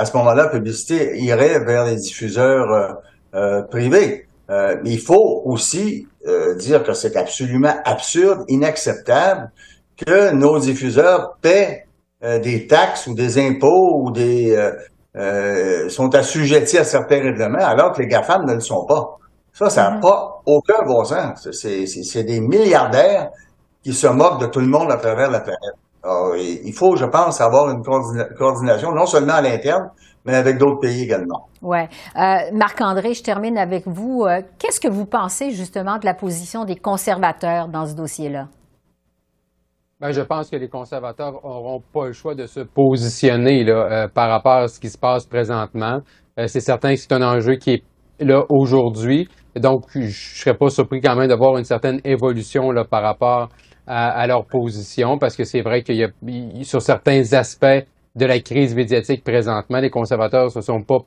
à 0.00 0.06
ce 0.06 0.16
moment-là, 0.16 0.44
la 0.44 0.48
publicité 0.48 1.18
irait 1.18 1.62
vers 1.62 1.84
les 1.84 1.96
diffuseurs 1.96 2.72
euh, 2.72 2.92
euh, 3.34 3.62
privés. 3.62 4.26
Euh, 4.48 4.76
mais 4.82 4.92
il 4.92 4.98
faut 5.00 5.42
aussi 5.44 6.06
dire 6.58 6.82
que 6.82 6.92
c'est 6.92 7.16
absolument 7.16 7.74
absurde, 7.84 8.44
inacceptable 8.48 9.50
que 9.96 10.32
nos 10.32 10.58
diffuseurs 10.58 11.38
paient 11.40 11.86
des 12.20 12.66
taxes 12.66 13.06
ou 13.06 13.14
des 13.14 13.38
impôts 13.38 14.02
ou 14.02 14.10
des 14.10 14.54
sont 15.88 16.14
assujettis 16.14 16.76
à 16.76 16.84
certains 16.84 17.22
règlements 17.22 17.64
alors 17.64 17.92
que 17.94 18.02
les 18.02 18.06
GAFAM 18.06 18.44
ne 18.44 18.52
le 18.52 18.60
sont 18.60 18.84
pas. 18.84 19.16
Ça, 19.54 19.70
ça 19.70 19.82
n'a 19.82 19.96
mm-hmm. 19.96 20.00
pas 20.02 20.42
aucun 20.44 20.84
bon 20.86 21.04
sens. 21.04 21.48
C'est 21.52 22.24
des 22.24 22.40
milliardaires 22.40 23.30
qui 23.82 23.94
se 23.94 24.08
moquent 24.08 24.42
de 24.42 24.46
tout 24.46 24.60
le 24.60 24.66
monde 24.66 24.92
à 24.92 24.98
travers 24.98 25.30
la 25.30 25.40
planète. 25.40 25.78
Alors, 26.02 26.34
il 26.36 26.72
faut, 26.72 26.96
je 26.96 27.04
pense, 27.04 27.40
avoir 27.40 27.70
une 27.70 27.82
coordination, 27.82 28.92
non 28.92 29.06
seulement 29.06 29.34
à 29.34 29.42
l'interne, 29.42 29.90
mais 30.24 30.34
avec 30.34 30.58
d'autres 30.58 30.80
pays 30.80 31.02
également. 31.02 31.48
Oui. 31.62 31.78
Euh, 32.16 32.20
Marc-André, 32.54 33.14
je 33.14 33.22
termine 33.22 33.58
avec 33.58 33.86
vous. 33.86 34.24
Euh, 34.24 34.40
qu'est-ce 34.58 34.80
que 34.80 34.88
vous 34.88 35.06
pensez 35.06 35.50
justement 35.50 35.98
de 35.98 36.06
la 36.06 36.14
position 36.14 36.64
des 36.64 36.76
conservateurs 36.76 37.68
dans 37.68 37.86
ce 37.86 37.94
dossier-là? 37.94 38.48
Ben, 40.00 40.12
je 40.12 40.22
pense 40.22 40.48
que 40.48 40.56
les 40.56 40.68
conservateurs 40.68 41.32
n'auront 41.44 41.82
pas 41.92 42.06
le 42.06 42.12
choix 42.12 42.34
de 42.34 42.46
se 42.46 42.60
positionner 42.60 43.64
là, 43.64 43.74
euh, 43.74 44.08
par 44.08 44.30
rapport 44.30 44.62
à 44.62 44.68
ce 44.68 44.80
qui 44.80 44.88
se 44.88 44.96
passe 44.96 45.26
présentement. 45.26 46.00
c'est 46.46 46.60
certain 46.60 46.94
que 46.94 47.00
c'est 47.00 47.12
un 47.12 47.22
enjeu 47.22 47.56
qui 47.56 47.70
est 47.72 47.84
là 48.20 48.44
aujourd'hui. 48.48 49.28
Donc, 49.56 49.82
je 49.92 50.00
ne 50.00 50.08
serais 50.08 50.56
pas 50.56 50.70
surpris 50.70 51.02
quand 51.02 51.16
même 51.16 51.28
d'avoir 51.28 51.58
une 51.58 51.64
certaine 51.64 52.00
évolution 52.04 52.70
là, 52.70 52.84
par 52.84 53.02
rapport 53.02 53.42
à, 53.42 53.48
leur 54.26 54.46
position, 54.46 55.18
parce 55.18 55.36
que 55.36 55.44
c'est 55.44 55.62
vrai 55.62 55.82
qu'il 55.82 55.96
y 55.96 56.04
a, 56.04 56.08
sur 56.64 56.82
certains 56.82 57.32
aspects 57.32 57.84
de 58.16 58.26
la 58.26 58.40
crise 58.40 58.74
médiatique 58.74 59.22
présentement, 59.24 59.78
les 59.78 59.90
conservateurs 59.90 60.46
ne 60.46 60.50
se 60.50 60.60
sont 60.60 60.82
pas 60.82 60.98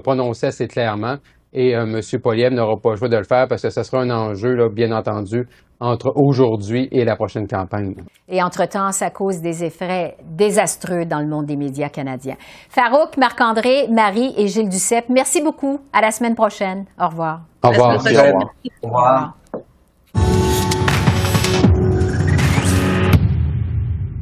prononcés 0.00 0.46
assez 0.46 0.68
clairement. 0.68 1.16
Et 1.52 1.76
euh, 1.76 1.84
M. 1.84 2.20
Poliev 2.20 2.52
n'aura 2.52 2.76
pas 2.82 2.90
le 2.90 2.96
choix 2.96 3.08
de 3.08 3.16
le 3.16 3.22
faire 3.22 3.46
parce 3.46 3.62
que 3.62 3.70
ce 3.70 3.82
sera 3.84 4.02
un 4.02 4.10
enjeu, 4.10 4.54
là, 4.54 4.68
bien 4.68 4.90
entendu, 4.90 5.46
entre 5.78 6.12
aujourd'hui 6.16 6.88
et 6.90 7.04
la 7.04 7.14
prochaine 7.14 7.46
campagne. 7.46 7.94
Et 8.28 8.42
entre-temps, 8.42 8.90
ça 8.90 9.10
cause 9.10 9.40
des 9.40 9.62
effets 9.62 10.16
désastreux 10.24 11.04
dans 11.04 11.20
le 11.20 11.28
monde 11.28 11.46
des 11.46 11.56
médias 11.56 11.90
canadiens. 11.90 12.36
Farouk, 12.68 13.16
Marc-André, 13.16 13.86
Marie 13.88 14.34
et 14.36 14.48
Gilles 14.48 14.68
Duceppe, 14.68 15.08
merci 15.10 15.40
beaucoup. 15.42 15.78
À 15.92 16.00
la 16.00 16.10
semaine 16.10 16.34
prochaine. 16.34 16.86
Au 17.00 17.06
revoir. 17.06 17.42
Au 17.62 17.68
revoir. 17.68 17.94
Au 17.94 17.98
revoir. 17.98 18.34
Au 18.82 18.86
revoir. 18.88 19.34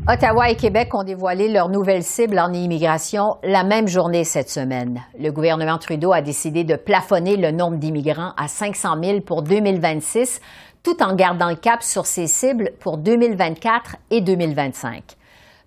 Ottawa 0.08 0.50
et 0.50 0.56
Québec 0.56 0.92
ont 0.94 1.04
dévoilé 1.04 1.46
leur 1.46 1.68
nouvelle 1.68 2.02
cible 2.02 2.40
en 2.40 2.52
immigration 2.52 3.36
la 3.44 3.62
même 3.62 3.86
journée 3.86 4.24
cette 4.24 4.50
semaine. 4.50 5.00
Le 5.16 5.30
gouvernement 5.30 5.78
Trudeau 5.78 6.12
a 6.12 6.22
décidé 6.22 6.64
de 6.64 6.74
plafonner 6.74 7.36
le 7.36 7.52
nombre 7.52 7.76
d'immigrants 7.76 8.32
à 8.36 8.48
500 8.48 8.96
000 9.00 9.20
pour 9.20 9.42
2026, 9.42 10.40
tout 10.82 11.00
en 11.04 11.14
gardant 11.14 11.50
le 11.50 11.54
cap 11.54 11.84
sur 11.84 12.06
ses 12.06 12.26
cibles 12.26 12.72
pour 12.80 12.98
2024 12.98 13.94
et 14.10 14.20
2025. 14.20 15.04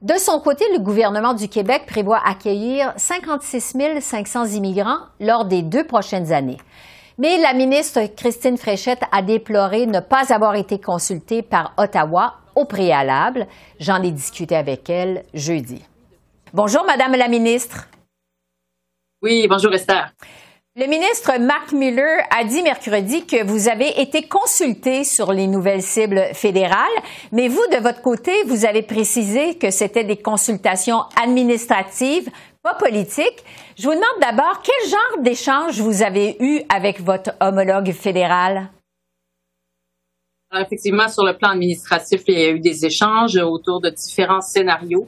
De 0.01 0.15
son 0.15 0.41
côté, 0.41 0.65
le 0.73 0.79
gouvernement 0.79 1.33
du 1.33 1.47
Québec 1.47 1.83
prévoit 1.87 2.19
accueillir 2.27 2.91
56 2.97 3.77
500 4.01 4.47
immigrants 4.47 4.99
lors 5.21 5.45
des 5.45 5.61
deux 5.61 5.85
prochaines 5.85 6.33
années. 6.33 6.59
Mais 7.17 7.37
la 7.37 7.53
ministre 7.53 8.01
Christine 8.17 8.57
Fréchette 8.57 9.03
a 9.13 9.21
déploré 9.21 9.85
ne 9.85 10.01
pas 10.01 10.33
avoir 10.33 10.55
été 10.55 10.77
consultée 10.77 11.41
par 11.41 11.73
Ottawa 11.77 12.33
au 12.55 12.65
préalable. 12.65 13.47
J'en 13.79 14.01
ai 14.01 14.11
discuté 14.11 14.55
avec 14.55 14.89
elle 14.89 15.23
jeudi. 15.33 15.83
Bonjour, 16.53 16.85
Madame 16.85 17.15
la 17.15 17.27
ministre. 17.27 17.87
Oui, 19.21 19.47
bonjour 19.47 19.73
Esther. 19.73 20.13
Le 20.77 20.87
ministre 20.87 21.39
Mark 21.39 21.71
Miller 21.71 22.23
a 22.37 22.43
dit 22.43 22.61
mercredi 22.61 23.25
que 23.25 23.45
vous 23.45 23.69
avez 23.69 24.01
été 24.01 24.27
consulté 24.27 25.05
sur 25.05 25.31
les 25.31 25.47
nouvelles 25.47 25.81
cibles 25.81 26.21
fédérales, 26.33 26.85
mais 27.31 27.47
vous, 27.47 27.65
de 27.71 27.77
votre 27.77 28.01
côté, 28.01 28.33
vous 28.45 28.65
avez 28.65 28.81
précisé 28.81 29.57
que 29.57 29.71
c'était 29.71 30.03
des 30.03 30.17
consultations 30.17 31.03
administratives, 31.21 32.29
pas 32.61 32.73
politiques. 32.73 33.45
Je 33.77 33.83
vous 33.83 33.93
demande 33.93 34.19
d'abord 34.19 34.61
quel 34.63 34.89
genre 34.89 35.23
d'échange 35.23 35.79
vous 35.79 36.03
avez 36.03 36.35
eu 36.41 36.61
avec 36.67 36.99
votre 36.99 37.31
homologue 37.39 37.93
fédéral? 37.93 38.67
Effectivement, 40.61 41.07
sur 41.07 41.23
le 41.23 41.37
plan 41.37 41.49
administratif, 41.49 42.21
il 42.27 42.39
y 42.39 42.43
a 42.43 42.49
eu 42.49 42.59
des 42.59 42.85
échanges 42.85 43.37
autour 43.37 43.81
de 43.81 43.89
différents 43.89 44.41
scénarios 44.41 45.07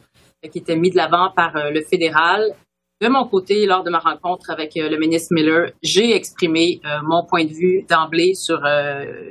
qui 0.52 0.60
étaient 0.60 0.76
mis 0.76 0.92
de 0.92 0.98
l'avant 0.98 1.32
par 1.36 1.56
euh, 1.56 1.72
le 1.72 1.82
fédéral. 1.82 2.54
De 3.00 3.10
mon 3.10 3.26
côté, 3.28 3.66
lors 3.68 3.84
de 3.84 3.92
ma 3.92 4.00
rencontre 4.00 4.50
avec 4.50 4.76
euh, 4.78 4.90
le 4.90 4.98
ministre 4.98 5.34
Miller, 5.34 5.72
j'ai 5.84 6.16
exprimé 6.16 6.80
euh, 6.84 7.00
mon 7.04 7.26
point 7.26 7.46
de 7.46 7.54
vue 7.54 7.86
d'emblée 7.88 8.34
sur 8.34 8.60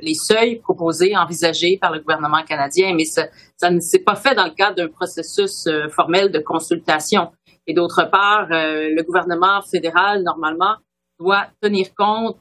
les 0.01 0.13
seuils 0.13 0.59
proposés, 0.59 1.15
envisagés 1.17 1.77
par 1.79 1.91
le 1.91 1.99
gouvernement 1.99 2.43
canadien, 2.43 2.93
mais 2.95 3.05
ça, 3.05 3.27
ça 3.57 3.69
ne 3.69 3.79
s'est 3.79 4.03
pas 4.03 4.15
fait 4.15 4.35
dans 4.35 4.45
le 4.45 4.53
cadre 4.53 4.75
d'un 4.75 4.87
processus 4.87 5.67
formel 5.91 6.31
de 6.31 6.39
consultation. 6.39 7.31
Et 7.65 7.73
d'autre 7.73 8.09
part, 8.09 8.47
le 8.49 9.01
gouvernement 9.03 9.61
fédéral, 9.69 10.23
normalement, 10.23 10.75
doit 11.19 11.47
tenir 11.61 11.87
compte 11.97 12.37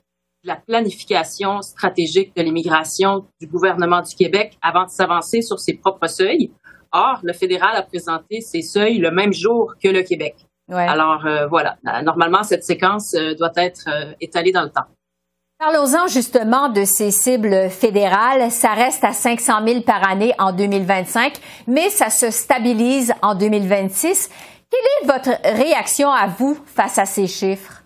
la 0.47 0.57
planification 0.57 1.61
stratégique 1.61 2.35
de 2.37 2.43
l'immigration 2.43 3.27
du 3.41 3.47
gouvernement 3.47 4.01
du 4.01 4.15
Québec 4.15 4.57
avant 4.63 4.85
de 4.85 4.91
s'avancer 4.91 5.43
sur 5.43 5.59
ses 5.59 5.75
propres 5.75 6.07
seuils. 6.07 6.51
Or, 6.93 7.21
le 7.23 7.33
fédéral 7.33 7.77
a 7.77 7.83
présenté 7.83 8.41
ses 8.41 8.63
seuils 8.63 8.99
le 8.99 9.11
même 9.11 9.33
jour 9.33 9.75
que 9.83 9.89
le 9.89 10.03
Québec. 10.03 10.37
Alors 10.71 11.27
euh, 11.27 11.47
voilà, 11.47 11.77
normalement, 12.03 12.43
cette 12.43 12.65
séquence 12.65 13.15
euh, 13.15 13.35
doit 13.35 13.53
être 13.57 13.85
euh, 13.89 14.13
étalée 14.21 14.51
dans 14.51 14.63
le 14.63 14.71
temps. 14.71 14.87
Parlons-en 15.59 16.07
justement 16.09 16.69
de 16.69 16.85
ces 16.85 17.11
cibles 17.11 17.71
fédérales. 17.71 18.51
Ça 18.51 18.75
reste 18.75 19.05
à 19.05 19.13
500 19.13 19.65
000 19.67 19.81
par 19.83 20.07
année 20.09 20.35
en 20.39 20.53
2025, 20.53 21.35
mais 21.67 21.89
ça 21.89 22.11
se 22.11 22.31
stabilise 22.31 23.15
en 23.23 23.35
2026. 23.35 24.29
Quelle 24.71 24.81
est 25.03 25.13
votre 25.13 25.41
réaction 25.45 26.11
à 26.11 26.27
vous 26.27 26.59
face 26.67 26.99
à 26.99 27.07
ces 27.07 27.27
chiffres? 27.27 27.86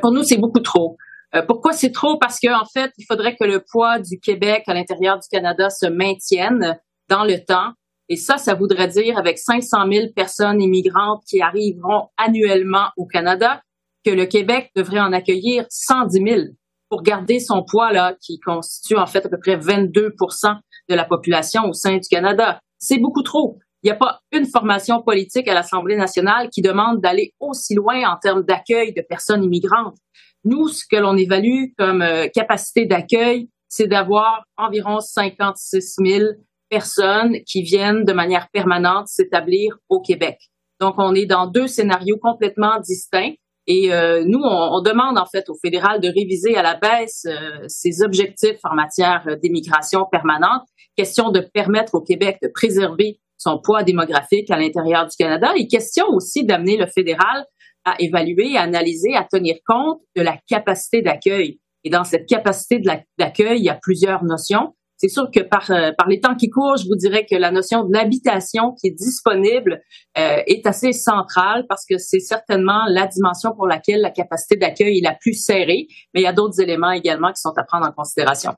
Pour 0.00 0.12
nous, 0.12 0.22
c'est 0.22 0.38
beaucoup 0.38 0.60
trop. 0.60 0.96
Euh, 1.34 1.42
pourquoi 1.46 1.72
c'est 1.72 1.92
trop? 1.92 2.18
Parce 2.18 2.38
qu'en 2.40 2.62
en 2.62 2.64
fait, 2.64 2.92
il 2.96 3.04
faudrait 3.04 3.36
que 3.36 3.44
le 3.44 3.62
poids 3.70 3.98
du 3.98 4.18
Québec 4.18 4.64
à 4.66 4.74
l'intérieur 4.74 5.18
du 5.18 5.28
Canada 5.30 5.68
se 5.70 5.86
maintienne 5.86 6.78
dans 7.08 7.24
le 7.24 7.44
temps. 7.44 7.72
Et 8.08 8.16
ça, 8.16 8.38
ça 8.38 8.54
voudrait 8.54 8.88
dire, 8.88 9.18
avec 9.18 9.38
500 9.38 9.78
000 9.90 10.06
personnes 10.16 10.62
immigrantes 10.62 11.22
qui 11.28 11.42
arriveront 11.42 12.08
annuellement 12.16 12.88
au 12.96 13.06
Canada, 13.06 13.62
que 14.04 14.10
le 14.10 14.24
Québec 14.24 14.70
devrait 14.74 15.00
en 15.00 15.12
accueillir 15.12 15.66
110 15.68 16.22
000 16.26 16.40
pour 16.88 17.02
garder 17.02 17.38
son 17.38 17.64
poids, 17.64 17.92
là, 17.92 18.14
qui 18.20 18.38
constitue 18.38 18.96
en 18.96 19.06
fait 19.06 19.26
à 19.26 19.28
peu 19.28 19.38
près 19.38 19.58
22% 19.58 20.56
de 20.88 20.94
la 20.94 21.04
population 21.04 21.64
au 21.64 21.74
sein 21.74 21.96
du 21.96 22.08
Canada. 22.08 22.60
C'est 22.78 22.98
beaucoup 22.98 23.22
trop. 23.22 23.58
Il 23.82 23.86
n'y 23.86 23.92
a 23.92 23.96
pas 23.96 24.20
une 24.32 24.46
formation 24.46 25.02
politique 25.02 25.46
à 25.46 25.54
l'Assemblée 25.54 25.96
nationale 25.96 26.48
qui 26.50 26.62
demande 26.62 27.00
d'aller 27.00 27.32
aussi 27.38 27.74
loin 27.74 28.10
en 28.10 28.16
termes 28.16 28.42
d'accueil 28.42 28.92
de 28.92 29.02
personnes 29.02 29.44
immigrantes. 29.44 29.96
Nous, 30.44 30.68
ce 30.68 30.84
que 30.90 30.96
l'on 30.96 31.16
évalue 31.16 31.66
comme 31.76 32.02
euh, 32.02 32.26
capacité 32.34 32.86
d'accueil, 32.86 33.48
c'est 33.68 33.86
d'avoir 33.86 34.44
environ 34.56 34.98
56 34.98 35.96
000 36.04 36.24
personnes 36.68 37.36
qui 37.46 37.62
viennent 37.62 38.04
de 38.04 38.12
manière 38.12 38.48
permanente 38.52 39.08
s'établir 39.08 39.76
au 39.88 40.00
Québec. 40.00 40.38
Donc, 40.80 40.94
on 40.98 41.14
est 41.14 41.26
dans 41.26 41.46
deux 41.46 41.66
scénarios 41.66 42.18
complètement 42.20 42.80
distincts. 42.80 43.34
Et 43.66 43.92
euh, 43.92 44.24
nous, 44.26 44.40
on, 44.42 44.80
demande 44.80 45.18
en 45.18 45.26
fait 45.26 45.50
au 45.50 45.54
fédéral 45.54 46.00
de 46.00 46.08
réviser 46.08 46.56
à 46.56 46.62
la 46.62 46.74
baisse 46.74 47.26
euh, 47.26 47.64
ses 47.68 48.02
objectifs 48.02 48.60
en 48.64 48.74
matière 48.74 49.24
d'immigration 49.42 50.06
permanente. 50.10 50.62
Question 50.96 51.30
de 51.30 51.40
permettre 51.40 51.94
au 51.94 52.00
Québec 52.00 52.38
de 52.42 52.48
préserver 52.52 53.20
son 53.38 53.58
poids 53.58 53.84
démographique 53.84 54.50
à 54.50 54.58
l'intérieur 54.58 55.06
du 55.06 55.16
Canada 55.16 55.52
et 55.56 55.66
question 55.66 56.06
aussi 56.08 56.44
d'amener 56.44 56.76
le 56.76 56.86
fédéral 56.86 57.46
à 57.84 57.94
évaluer, 58.00 58.56
à 58.56 58.62
analyser, 58.62 59.14
à 59.14 59.24
tenir 59.24 59.56
compte 59.66 60.00
de 60.16 60.22
la 60.22 60.36
capacité 60.48 61.00
d'accueil. 61.00 61.60
Et 61.84 61.90
dans 61.90 62.04
cette 62.04 62.26
capacité 62.26 62.82
d'accueil, 63.18 63.60
il 63.60 63.64
y 63.64 63.70
a 63.70 63.78
plusieurs 63.80 64.24
notions. 64.24 64.74
C'est 64.96 65.08
sûr 65.08 65.30
que 65.32 65.40
par, 65.40 65.70
euh, 65.70 65.92
par 65.96 66.08
les 66.08 66.18
temps 66.18 66.34
qui 66.34 66.50
courent, 66.50 66.76
je 66.76 66.88
vous 66.88 66.96
dirais 66.96 67.24
que 67.24 67.36
la 67.36 67.52
notion 67.52 67.84
de 67.84 67.92
l'habitation 67.92 68.72
qui 68.72 68.88
est 68.88 68.98
disponible 68.98 69.80
euh, 70.18 70.42
est 70.48 70.66
assez 70.66 70.92
centrale 70.92 71.66
parce 71.68 71.86
que 71.88 71.98
c'est 71.98 72.18
certainement 72.18 72.84
la 72.88 73.06
dimension 73.06 73.52
pour 73.54 73.68
laquelle 73.68 74.00
la 74.00 74.10
capacité 74.10 74.56
d'accueil 74.56 74.98
est 74.98 75.04
la 75.04 75.14
plus 75.14 75.34
serrée, 75.34 75.86
mais 76.12 76.22
il 76.22 76.24
y 76.24 76.26
a 76.26 76.32
d'autres 76.32 76.60
éléments 76.60 76.90
également 76.90 77.28
qui 77.28 77.40
sont 77.40 77.56
à 77.56 77.62
prendre 77.62 77.86
en 77.86 77.92
considération. 77.92 78.54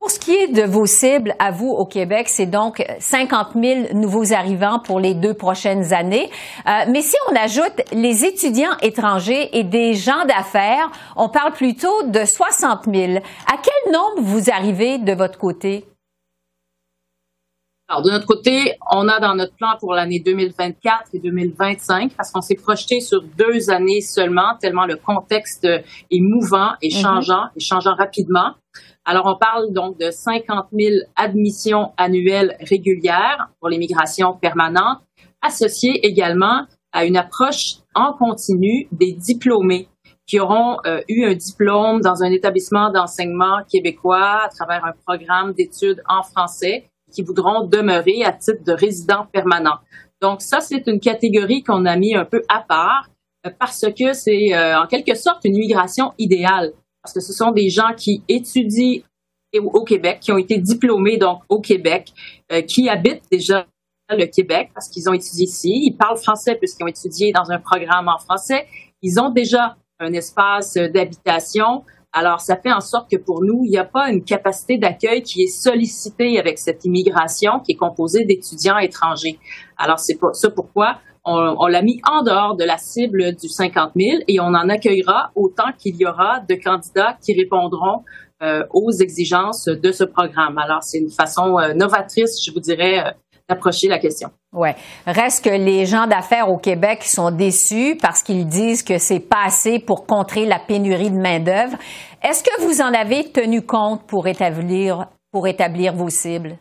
Pour 0.00 0.12
ce 0.12 0.20
qui 0.20 0.32
est 0.32 0.46
de 0.46 0.62
vos 0.62 0.86
cibles, 0.86 1.34
à 1.40 1.50
vous 1.50 1.70
au 1.70 1.84
Québec, 1.84 2.28
c'est 2.28 2.46
donc 2.46 2.84
50 3.00 3.48
000 3.60 3.94
nouveaux 3.94 4.32
arrivants 4.32 4.78
pour 4.78 5.00
les 5.00 5.12
deux 5.12 5.34
prochaines 5.34 5.92
années. 5.92 6.30
Euh, 6.68 6.84
mais 6.88 7.02
si 7.02 7.16
on 7.28 7.34
ajoute 7.34 7.82
les 7.92 8.24
étudiants 8.24 8.76
étrangers 8.80 9.58
et 9.58 9.64
des 9.64 9.94
gens 9.94 10.24
d'affaires, 10.24 10.92
on 11.16 11.28
parle 11.28 11.52
plutôt 11.52 12.04
de 12.04 12.24
60 12.24 12.84
000. 12.84 13.16
À 13.52 13.56
quel 13.60 13.92
nombre 13.92 14.20
vous 14.22 14.50
arrivez 14.50 14.98
de 14.98 15.12
votre 15.14 15.36
côté? 15.36 15.84
Alors, 17.88 18.02
de 18.02 18.10
notre 18.10 18.26
côté, 18.26 18.74
on 18.92 19.08
a 19.08 19.18
dans 19.18 19.34
notre 19.34 19.56
plan 19.56 19.70
pour 19.80 19.94
l'année 19.94 20.20
2024 20.20 21.08
et 21.14 21.18
2025, 21.18 22.12
parce 22.14 22.30
qu'on 22.30 22.42
s'est 22.42 22.54
projeté 22.54 23.00
sur 23.00 23.22
deux 23.22 23.70
années 23.70 24.02
seulement, 24.02 24.56
tellement 24.60 24.84
le 24.84 24.96
contexte 24.96 25.64
est 25.64 26.20
mouvant 26.20 26.72
et 26.82 26.88
mm-hmm. 26.88 27.02
changeant, 27.02 27.44
et 27.56 27.60
changeant 27.60 27.94
rapidement. 27.94 28.52
Alors, 29.10 29.24
on 29.24 29.38
parle 29.38 29.72
donc 29.72 29.98
de 29.98 30.10
50 30.10 30.66
000 30.70 30.96
admissions 31.16 31.92
annuelles 31.96 32.58
régulières 32.60 33.48
pour 33.58 33.70
l'immigration 33.70 34.34
permanente, 34.34 34.98
associées 35.40 36.06
également 36.06 36.66
à 36.92 37.06
une 37.06 37.16
approche 37.16 37.76
en 37.94 38.12
continu 38.12 38.86
des 38.92 39.12
diplômés 39.12 39.88
qui 40.26 40.38
auront 40.38 40.76
euh, 40.84 41.00
eu 41.08 41.24
un 41.24 41.34
diplôme 41.34 42.02
dans 42.02 42.22
un 42.22 42.30
établissement 42.30 42.92
d'enseignement 42.92 43.62
québécois 43.72 44.42
à 44.44 44.48
travers 44.50 44.84
un 44.84 44.92
programme 45.06 45.54
d'études 45.54 46.02
en 46.06 46.22
français 46.22 46.90
qui 47.10 47.22
voudront 47.22 47.66
demeurer 47.66 48.24
à 48.24 48.32
titre 48.32 48.62
de 48.62 48.72
résident 48.72 49.24
permanent. 49.32 49.78
Donc 50.20 50.42
ça, 50.42 50.60
c'est 50.60 50.86
une 50.86 51.00
catégorie 51.00 51.62
qu'on 51.62 51.86
a 51.86 51.96
mis 51.96 52.14
un 52.14 52.26
peu 52.26 52.42
à 52.50 52.60
part 52.60 53.08
euh, 53.46 53.50
parce 53.58 53.86
que 53.98 54.12
c'est 54.12 54.54
euh, 54.54 54.78
en 54.78 54.86
quelque 54.86 55.14
sorte 55.14 55.46
une 55.46 55.56
immigration 55.56 56.12
idéale 56.18 56.74
parce 57.02 57.14
que 57.14 57.20
ce 57.20 57.32
sont 57.32 57.52
des 57.52 57.70
gens 57.70 57.94
qui 57.96 58.22
étudient 58.28 59.02
au 59.56 59.82
Québec, 59.84 60.18
qui 60.20 60.32
ont 60.32 60.38
été 60.38 60.58
diplômés 60.58 61.16
donc 61.16 61.40
au 61.48 61.60
Québec, 61.60 62.12
euh, 62.52 62.60
qui 62.62 62.88
habitent 62.88 63.24
déjà 63.30 63.66
le 64.10 64.26
Québec 64.26 64.70
parce 64.74 64.88
qu'ils 64.88 65.08
ont 65.08 65.12
étudié 65.12 65.44
ici, 65.44 65.70
ils 65.70 65.96
parlent 65.96 66.18
français 66.18 66.54
puisqu'ils 66.54 66.84
ont 66.84 66.88
étudié 66.88 67.32
dans 67.32 67.50
un 67.50 67.58
programme 67.58 68.08
en 68.08 68.18
français, 68.18 68.66
ils 69.02 69.20
ont 69.20 69.30
déjà 69.30 69.76
un 70.00 70.12
espace 70.12 70.74
d'habitation. 70.74 71.84
Alors, 72.12 72.40
ça 72.40 72.56
fait 72.56 72.72
en 72.72 72.80
sorte 72.80 73.10
que 73.10 73.16
pour 73.16 73.42
nous, 73.42 73.64
il 73.64 73.70
n'y 73.70 73.78
a 73.78 73.84
pas 73.84 74.10
une 74.10 74.24
capacité 74.24 74.78
d'accueil 74.78 75.22
qui 75.22 75.42
est 75.42 75.46
sollicitée 75.62 76.38
avec 76.38 76.58
cette 76.58 76.84
immigration 76.84 77.60
qui 77.60 77.72
est 77.72 77.76
composée 77.76 78.24
d'étudiants 78.24 78.78
étrangers. 78.78 79.38
Alors, 79.76 79.98
c'est 79.98 80.18
ça 80.32 80.50
pourquoi 80.50 80.98
on, 81.28 81.66
l'a 81.66 81.82
mis 81.82 82.00
en 82.10 82.22
dehors 82.22 82.56
de 82.56 82.64
la 82.64 82.78
cible 82.78 83.34
du 83.34 83.48
50 83.48 83.92
000 83.96 84.22
et 84.26 84.40
on 84.40 84.46
en 84.46 84.68
accueillera 84.68 85.30
autant 85.34 85.72
qu'il 85.78 85.96
y 85.96 86.06
aura 86.06 86.40
de 86.40 86.54
candidats 86.54 87.16
qui 87.24 87.34
répondront 87.34 88.04
euh, 88.42 88.62
aux 88.72 88.92
exigences 88.92 89.66
de 89.66 89.92
ce 89.92 90.04
programme. 90.04 90.58
Alors, 90.58 90.82
c'est 90.82 90.98
une 90.98 91.10
façon 91.10 91.58
euh, 91.58 91.74
novatrice, 91.74 92.42
je 92.44 92.52
vous 92.52 92.60
dirais, 92.60 93.00
euh, 93.00 93.10
d'approcher 93.48 93.88
la 93.88 93.98
question. 93.98 94.30
Ouais. 94.52 94.76
Reste 95.06 95.44
que 95.44 95.50
les 95.50 95.86
gens 95.86 96.06
d'affaires 96.06 96.50
au 96.50 96.58
Québec 96.58 97.02
sont 97.02 97.30
déçus 97.30 97.96
parce 98.00 98.22
qu'ils 98.22 98.46
disent 98.46 98.82
que 98.82 98.98
c'est 98.98 99.20
pas 99.20 99.44
assez 99.44 99.78
pour 99.78 100.06
contrer 100.06 100.46
la 100.46 100.58
pénurie 100.58 101.10
de 101.10 101.18
main-d'œuvre. 101.18 101.76
Est-ce 102.22 102.42
que 102.42 102.62
vous 102.62 102.80
en 102.80 102.94
avez 102.94 103.30
tenu 103.30 103.62
compte 103.62 104.06
pour 104.06 104.26
établir, 104.26 105.06
pour 105.32 105.48
établir 105.48 105.94
vos 105.94 106.10
cibles? 106.10 106.58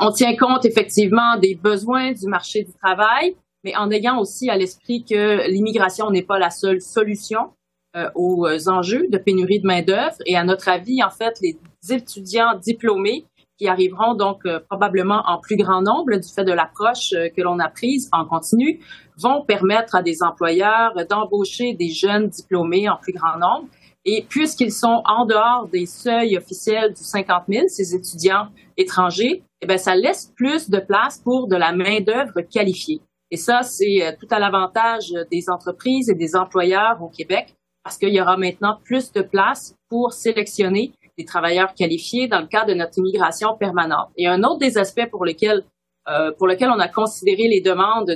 On 0.00 0.10
tient 0.10 0.36
compte 0.36 0.64
effectivement 0.64 1.36
des 1.40 1.54
besoins 1.54 2.12
du 2.12 2.26
marché 2.26 2.64
du 2.64 2.72
travail, 2.72 3.36
mais 3.64 3.76
en 3.76 3.90
ayant 3.90 4.18
aussi 4.18 4.50
à 4.50 4.56
l'esprit 4.56 5.04
que 5.04 5.48
l'immigration 5.48 6.10
n'est 6.10 6.22
pas 6.22 6.38
la 6.38 6.50
seule 6.50 6.80
solution 6.80 7.50
euh, 7.96 8.08
aux 8.14 8.46
enjeux 8.68 9.06
de 9.10 9.18
pénurie 9.18 9.60
de 9.60 9.66
main-d'œuvre. 9.66 10.16
Et 10.26 10.36
à 10.36 10.44
notre 10.44 10.68
avis, 10.68 11.02
en 11.02 11.10
fait, 11.10 11.38
les 11.42 11.58
étudiants 11.90 12.54
diplômés 12.58 13.26
qui 13.58 13.68
arriveront 13.68 14.14
donc 14.14 14.40
euh, 14.46 14.60
probablement 14.68 15.22
en 15.26 15.38
plus 15.38 15.56
grand 15.56 15.82
nombre 15.82 16.16
du 16.16 16.28
fait 16.28 16.44
de 16.44 16.52
l'approche 16.52 17.12
euh, 17.12 17.28
que 17.28 17.42
l'on 17.42 17.58
a 17.58 17.68
prise 17.68 18.08
en 18.12 18.24
continu, 18.24 18.80
vont 19.18 19.44
permettre 19.44 19.94
à 19.94 20.02
des 20.02 20.22
employeurs 20.22 20.94
d'embaucher 21.08 21.74
des 21.74 21.90
jeunes 21.90 22.28
diplômés 22.28 22.88
en 22.88 22.96
plus 22.96 23.12
grand 23.12 23.38
nombre. 23.38 23.68
Et 24.04 24.26
puisqu'ils 24.28 24.72
sont 24.72 25.02
en 25.04 25.26
dehors 25.26 25.68
des 25.72 25.86
seuils 25.86 26.36
officiels 26.36 26.92
du 26.92 27.02
50 27.02 27.44
000, 27.48 27.64
ces 27.68 27.94
étudiants 27.94 28.48
étrangers, 28.76 29.42
eh 29.60 29.66
bien, 29.66 29.78
ça 29.78 29.94
laisse 29.94 30.32
plus 30.34 30.68
de 30.68 30.80
place 30.80 31.18
pour 31.18 31.46
de 31.46 31.56
la 31.56 31.72
main-d'œuvre 31.72 32.40
qualifiée. 32.42 33.00
Et 33.30 33.36
ça, 33.36 33.62
c'est 33.62 34.02
euh, 34.02 34.12
tout 34.18 34.26
à 34.30 34.38
l'avantage 34.38 35.12
des 35.30 35.48
entreprises 35.48 36.10
et 36.10 36.14
des 36.14 36.34
employeurs 36.36 37.00
au 37.00 37.08
Québec 37.08 37.54
parce 37.84 37.96
qu'il 37.96 38.10
y 38.14 38.20
aura 38.20 38.36
maintenant 38.36 38.78
plus 38.84 39.12
de 39.12 39.22
place 39.22 39.74
pour 39.88 40.12
sélectionner 40.12 40.92
des 41.18 41.24
travailleurs 41.24 41.74
qualifiés 41.74 42.28
dans 42.28 42.40
le 42.40 42.46
cadre 42.46 42.68
de 42.68 42.74
notre 42.74 42.98
immigration 42.98 43.56
permanente. 43.56 44.08
Et 44.16 44.26
un 44.26 44.42
autre 44.44 44.58
des 44.58 44.78
aspects 44.78 45.08
pour 45.10 45.24
lesquels 45.24 45.64
euh, 46.08 46.32
pour 46.36 46.48
lequel 46.48 46.68
on 46.70 46.80
a 46.80 46.88
considéré 46.88 47.44
les 47.46 47.60
demandes 47.60 48.10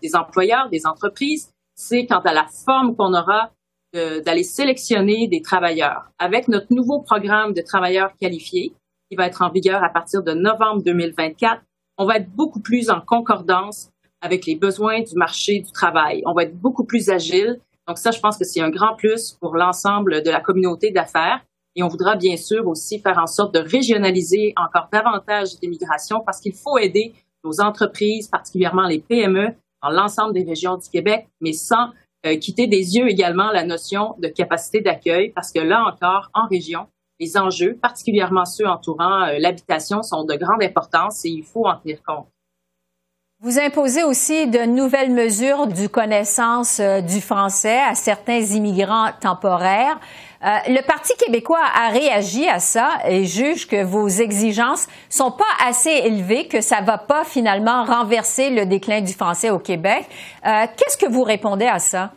des 0.00 0.14
employeurs, 0.14 0.68
des 0.70 0.86
entreprises, 0.86 1.50
c'est 1.74 2.06
quant 2.06 2.20
à 2.20 2.32
la 2.32 2.46
forme 2.64 2.94
qu'on 2.94 3.14
aura 3.14 3.50
d'aller 3.92 4.42
sélectionner 4.42 5.28
des 5.28 5.42
travailleurs. 5.42 6.10
Avec 6.18 6.48
notre 6.48 6.72
nouveau 6.72 7.00
programme 7.00 7.52
de 7.52 7.60
travailleurs 7.60 8.12
qualifiés, 8.20 8.72
qui 9.10 9.16
va 9.16 9.26
être 9.26 9.42
en 9.42 9.50
vigueur 9.50 9.84
à 9.84 9.90
partir 9.90 10.22
de 10.22 10.32
novembre 10.32 10.82
2024, 10.82 11.60
on 11.98 12.06
va 12.06 12.16
être 12.16 12.30
beaucoup 12.30 12.60
plus 12.60 12.88
en 12.88 13.00
concordance 13.02 13.90
avec 14.22 14.46
les 14.46 14.56
besoins 14.56 15.02
du 15.02 15.14
marché 15.16 15.60
du 15.60 15.70
travail. 15.70 16.22
On 16.24 16.32
va 16.32 16.44
être 16.44 16.58
beaucoup 16.58 16.84
plus 16.84 17.10
agile. 17.10 17.60
Donc 17.86 17.98
ça, 17.98 18.10
je 18.10 18.20
pense 18.20 18.38
que 18.38 18.44
c'est 18.44 18.62
un 18.62 18.70
grand 18.70 18.96
plus 18.96 19.36
pour 19.40 19.56
l'ensemble 19.56 20.22
de 20.22 20.30
la 20.30 20.40
communauté 20.40 20.90
d'affaires. 20.92 21.44
Et 21.76 21.82
on 21.82 21.88
voudra 21.88 22.16
bien 22.16 22.36
sûr 22.36 22.66
aussi 22.66 23.00
faire 23.00 23.18
en 23.18 23.26
sorte 23.26 23.54
de 23.54 23.60
régionaliser 23.60 24.54
encore 24.56 24.88
davantage 24.92 25.48
l'immigration 25.62 26.20
parce 26.24 26.40
qu'il 26.40 26.54
faut 26.54 26.78
aider 26.78 27.12
nos 27.44 27.60
entreprises, 27.60 28.28
particulièrement 28.28 28.86
les 28.86 29.00
PME, 29.00 29.48
dans 29.82 29.90
l'ensemble 29.90 30.32
des 30.32 30.44
régions 30.44 30.76
du 30.76 30.88
Québec, 30.88 31.26
mais 31.40 31.52
sans 31.52 31.90
euh, 32.24 32.36
quitter 32.36 32.66
des 32.66 32.96
yeux 32.96 33.08
également 33.08 33.50
la 33.50 33.64
notion 33.64 34.14
de 34.18 34.28
capacité 34.28 34.80
d'accueil 34.80 35.32
parce 35.34 35.52
que 35.52 35.60
là 35.60 35.84
encore, 35.86 36.30
en 36.34 36.46
région, 36.46 36.86
les 37.20 37.36
enjeux, 37.36 37.76
particulièrement 37.80 38.44
ceux 38.44 38.66
entourant 38.66 39.24
euh, 39.24 39.38
l'habitation, 39.38 40.02
sont 40.02 40.24
de 40.24 40.34
grande 40.34 40.62
importance 40.62 41.24
et 41.24 41.30
il 41.30 41.44
faut 41.44 41.66
en 41.66 41.76
tenir 41.76 42.02
compte. 42.02 42.31
Vous 43.44 43.58
imposez 43.58 44.04
aussi 44.04 44.46
de 44.46 44.60
nouvelles 44.60 45.10
mesures 45.10 45.66
du 45.66 45.88
connaissance 45.88 46.78
euh, 46.78 47.00
du 47.00 47.20
français 47.20 47.80
à 47.80 47.96
certains 47.96 48.38
immigrants 48.38 49.10
temporaires. 49.20 49.98
Euh, 50.44 50.58
le 50.68 50.80
Parti 50.86 51.12
québécois 51.16 51.64
a 51.74 51.88
réagi 51.88 52.48
à 52.48 52.60
ça 52.60 53.00
et 53.04 53.24
juge 53.24 53.66
que 53.66 53.82
vos 53.82 54.06
exigences 54.06 54.86
sont 55.10 55.32
pas 55.32 55.66
assez 55.66 55.90
élevées, 55.90 56.46
que 56.46 56.60
ça 56.60 56.82
va 56.82 56.98
pas 56.98 57.24
finalement 57.24 57.82
renverser 57.84 58.50
le 58.50 58.64
déclin 58.64 59.00
du 59.00 59.12
français 59.12 59.50
au 59.50 59.58
Québec. 59.58 60.06
Euh, 60.46 60.66
qu'est-ce 60.76 60.96
que 60.96 61.10
vous 61.10 61.24
répondez 61.24 61.66
à 61.66 61.80
ça? 61.80 62.12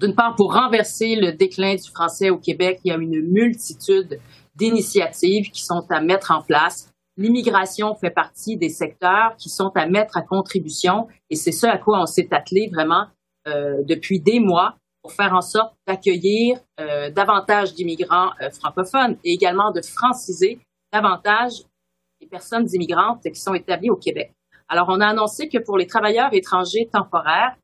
D'une 0.00 0.14
part, 0.14 0.34
pour 0.34 0.54
renverser 0.54 1.14
le 1.14 1.32
déclin 1.32 1.74
du 1.74 1.90
français 1.90 2.30
au 2.30 2.38
Québec, 2.38 2.80
il 2.84 2.88
y 2.88 2.92
a 2.92 2.96
une 2.96 3.20
multitude 3.20 4.18
d'initiatives 4.56 5.50
qui 5.50 5.62
sont 5.62 5.84
à 5.90 6.00
mettre 6.00 6.30
en 6.30 6.40
place 6.40 6.88
l'immigration 7.18 7.94
fait 7.96 8.10
partie 8.10 8.56
des 8.56 8.68
secteurs 8.68 9.34
qui 9.36 9.50
sont 9.50 9.72
à 9.74 9.86
mettre 9.86 10.16
à 10.16 10.22
contribution 10.22 11.08
et 11.28 11.36
c'est 11.36 11.52
ce 11.52 11.66
à 11.66 11.76
quoi 11.76 12.00
on 12.00 12.06
s'est 12.06 12.28
attelé 12.30 12.70
vraiment 12.72 13.06
euh, 13.48 13.82
depuis 13.84 14.20
des 14.20 14.40
mois 14.40 14.76
pour 15.02 15.12
faire 15.12 15.34
en 15.34 15.40
sorte 15.40 15.74
d'accueillir 15.86 16.58
euh, 16.80 17.10
davantage 17.10 17.74
d'immigrants 17.74 18.30
euh, 18.40 18.50
francophones 18.50 19.16
et 19.24 19.32
également 19.32 19.72
de 19.72 19.82
franciser 19.82 20.60
davantage 20.92 21.64
les 22.20 22.28
personnes 22.28 22.68
immigrantes 22.72 23.22
qui 23.22 23.40
sont 23.40 23.54
établies 23.54 23.90
au 23.90 23.96
Québec. 23.96 24.32
Alors, 24.68 24.88
on 24.88 25.00
a 25.00 25.06
annoncé 25.06 25.48
que 25.48 25.58
pour 25.58 25.76
les 25.76 25.86
travailleurs 25.86 26.32
étrangers 26.32 26.88
temporaires, 26.92 27.56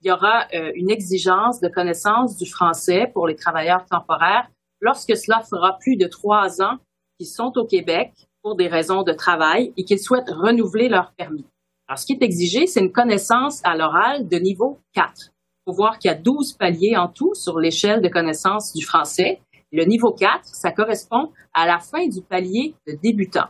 il 0.00 0.08
y 0.08 0.12
aura 0.12 0.46
une 0.74 0.90
exigence 0.90 1.60
de 1.60 1.68
connaissance 1.68 2.36
du 2.36 2.44
français 2.44 3.08
pour 3.14 3.28
les 3.28 3.36
travailleurs 3.36 3.86
temporaires 3.86 4.48
lorsque 4.80 5.16
cela 5.16 5.42
fera 5.48 5.78
plus 5.78 5.96
de 5.96 6.08
trois 6.08 6.60
ans 6.60 6.78
qu'ils 7.18 7.28
sont 7.28 7.52
au 7.56 7.64
Québec 7.64 8.12
pour 8.42 8.56
des 8.56 8.68
raisons 8.68 9.02
de 9.02 9.12
travail 9.12 9.72
et 9.76 9.84
qu'ils 9.84 10.00
souhaitent 10.00 10.30
renouveler 10.30 10.88
leur 10.88 11.12
permis. 11.12 11.46
Alors, 11.88 11.98
ce 11.98 12.06
qui 12.06 12.14
est 12.14 12.22
exigé, 12.22 12.66
c'est 12.66 12.80
une 12.80 12.92
connaissance 12.92 13.60
à 13.64 13.76
l'oral 13.76 14.28
de 14.28 14.36
niveau 14.38 14.78
4. 14.94 15.12
Il 15.16 15.70
faut 15.70 15.76
voir 15.76 15.98
qu'il 15.98 16.10
y 16.10 16.14
a 16.14 16.16
12 16.16 16.54
paliers 16.54 16.96
en 16.96 17.08
tout 17.08 17.34
sur 17.34 17.58
l'échelle 17.58 18.02
de 18.02 18.08
connaissance 18.08 18.72
du 18.74 18.84
français. 18.84 19.40
Le 19.70 19.84
niveau 19.84 20.12
4, 20.12 20.40
ça 20.44 20.72
correspond 20.72 21.32
à 21.54 21.66
la 21.66 21.78
fin 21.78 22.06
du 22.06 22.20
palier 22.20 22.74
de 22.86 22.94
débutant. 23.02 23.48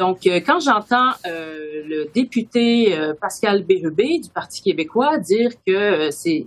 Donc, 0.00 0.26
euh, 0.26 0.40
quand 0.40 0.60
j'entends 0.60 1.10
euh, 1.26 1.82
le 1.84 2.10
député 2.14 2.98
euh, 2.98 3.12
Pascal 3.20 3.64
Bérubé 3.64 4.18
du 4.18 4.30
Parti 4.30 4.62
québécois 4.62 5.18
dire 5.18 5.50
que 5.66 6.10
c'est 6.10 6.46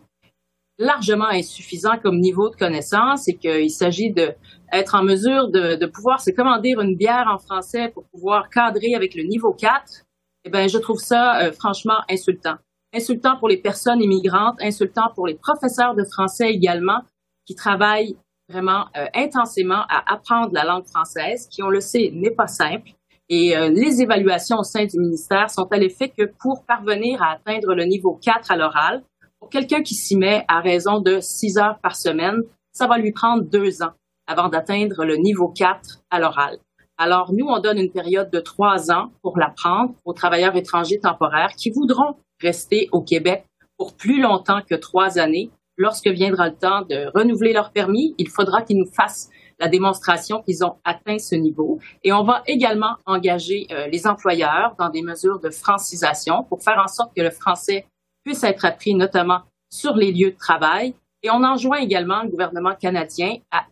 largement 0.80 1.28
insuffisant 1.28 1.98
comme 2.02 2.20
niveau 2.20 2.50
de 2.50 2.56
connaissance 2.56 3.28
et 3.28 3.36
qu'il 3.36 3.70
s'agit 3.70 4.12
de 4.12 4.34
être 4.72 4.96
en 4.96 5.04
mesure 5.04 5.50
de, 5.50 5.76
de, 5.76 5.86
pouvoir 5.86 6.20
se 6.20 6.32
commander 6.32 6.74
une 6.80 6.96
bière 6.96 7.28
en 7.32 7.38
français 7.38 7.90
pour 7.94 8.06
pouvoir 8.06 8.50
cadrer 8.50 8.96
avec 8.96 9.14
le 9.14 9.24
niveau 9.24 9.54
4, 9.54 10.04
eh 10.46 10.50
ben 10.50 10.68
je 10.68 10.78
trouve 10.78 11.00
ça 11.00 11.42
euh, 11.42 11.52
franchement 11.52 12.00
insultant. 12.10 12.56
Insultant 12.94 13.38
pour 13.38 13.50
les 13.50 13.58
personnes 13.58 14.02
immigrantes, 14.02 14.58
insultant 14.62 15.10
pour 15.16 15.28
les 15.28 15.36
professeurs 15.36 15.96
de 15.96 16.04
français 16.04 16.50
également 16.52 17.02
qui 17.46 17.56
travaillent 17.56 18.16
vraiment 18.50 18.86
euh, 18.98 19.06
intensément 19.16 19.84
à 19.90 20.14
apprendre 20.14 20.52
la 20.54 20.64
langue 20.64 20.86
française, 20.86 21.48
qui 21.48 21.64
on 21.64 21.70
le 21.70 21.82
sait 21.82 22.12
n'est 22.14 22.32
pas 22.32 22.48
simple. 22.48 22.92
Et 23.30 23.56
euh, 23.56 23.70
les 23.70 24.02
évaluations 24.02 24.58
au 24.58 24.64
sein 24.64 24.86
du 24.86 25.00
ministère 25.00 25.50
sont 25.50 25.68
à 25.72 25.78
l'effet 25.78 26.10
que 26.10 26.26
pour 26.40 26.66
parvenir 26.66 27.22
à 27.22 27.34
atteindre 27.34 27.74
le 27.74 27.86
niveau 27.86 28.20
4 28.22 28.52
à 28.52 28.58
l'oral, 28.58 29.04
pour 29.44 29.50
quelqu'un 29.50 29.84
qui 29.84 29.94
s'y 29.94 30.16
met 30.16 30.46
à 30.48 30.62
raison 30.62 31.02
de 31.02 31.20
6 31.20 31.58
heures 31.58 31.78
par 31.84 31.98
semaine, 31.98 32.44
ça 32.72 32.88
va 32.88 32.98
lui 32.98 33.12
prendre 33.12 33.44
deux 33.44 33.84
ans 33.84 33.92
avant 34.26 34.48
d'atteindre 34.48 35.04
le 35.04 35.18
niveau 35.18 35.50
4 35.50 36.00
à 36.10 36.22
l'oral. 36.22 36.60
Alors, 36.98 37.34
nous, 37.34 37.48
on 37.48 37.60
donne 37.60 37.78
une 37.78 37.92
période 37.92 38.32
de 38.32 38.40
trois 38.40 38.90
ans 38.90 39.12
pour 39.22 39.38
l'apprendre 39.38 39.96
aux 40.06 40.14
travailleurs 40.14 40.56
étrangers 40.56 41.02
temporaires 41.02 41.52
qui 41.58 41.72
voudront 41.72 42.16
rester 42.42 42.88
au 42.94 43.02
Québec 43.02 43.44
pour 43.78 43.98
plus 43.98 44.22
longtemps 44.22 44.62
que 44.62 44.76
trois 44.76 45.20
années. 45.20 45.52
Lorsque 45.76 46.08
viendra 46.08 46.48
le 46.48 46.56
temps 46.56 46.84
de 46.84 47.12
renouveler 47.14 47.52
leur 47.52 47.74
permis, 47.74 48.16
il 48.18 48.30
faudra 48.30 48.62
qu'ils 48.62 48.78
nous 48.78 48.90
fassent 48.94 49.30
la 49.60 49.68
démonstration 49.68 50.42
qu'ils 50.42 50.64
ont 50.64 50.78
atteint 50.86 51.20
ce 51.20 51.36
niveau. 51.36 51.80
Et 52.06 52.14
on 52.14 52.24
va 52.24 52.44
également 52.48 52.96
engager 53.06 53.68
euh, 53.72 53.88
les 53.88 54.08
employeurs 54.08 54.76
dans 54.80 54.90
des 54.90 55.02
mesures 55.02 55.42
de 55.42 55.50
francisation 55.50 56.44
pour 56.44 56.64
faire 56.64 56.82
en 56.82 56.88
sorte 56.88 57.14
que 57.14 57.22
le 57.22 57.30
français 57.30 57.86
puisse 58.24 58.44
être 58.44 58.66
appris 58.66 58.96
notamment 58.96 59.42
sur 59.70 59.96
les 59.96 60.12
lieux 60.12 60.32
de 60.32 60.38
travail. 60.38 60.94
Et 61.24 61.30
on 61.32 61.44
enjoint 61.44 61.78
également 61.78 62.24
le 62.24 62.30
gouvernement 62.30 62.76
canadien 62.76 63.38
à 63.52 63.66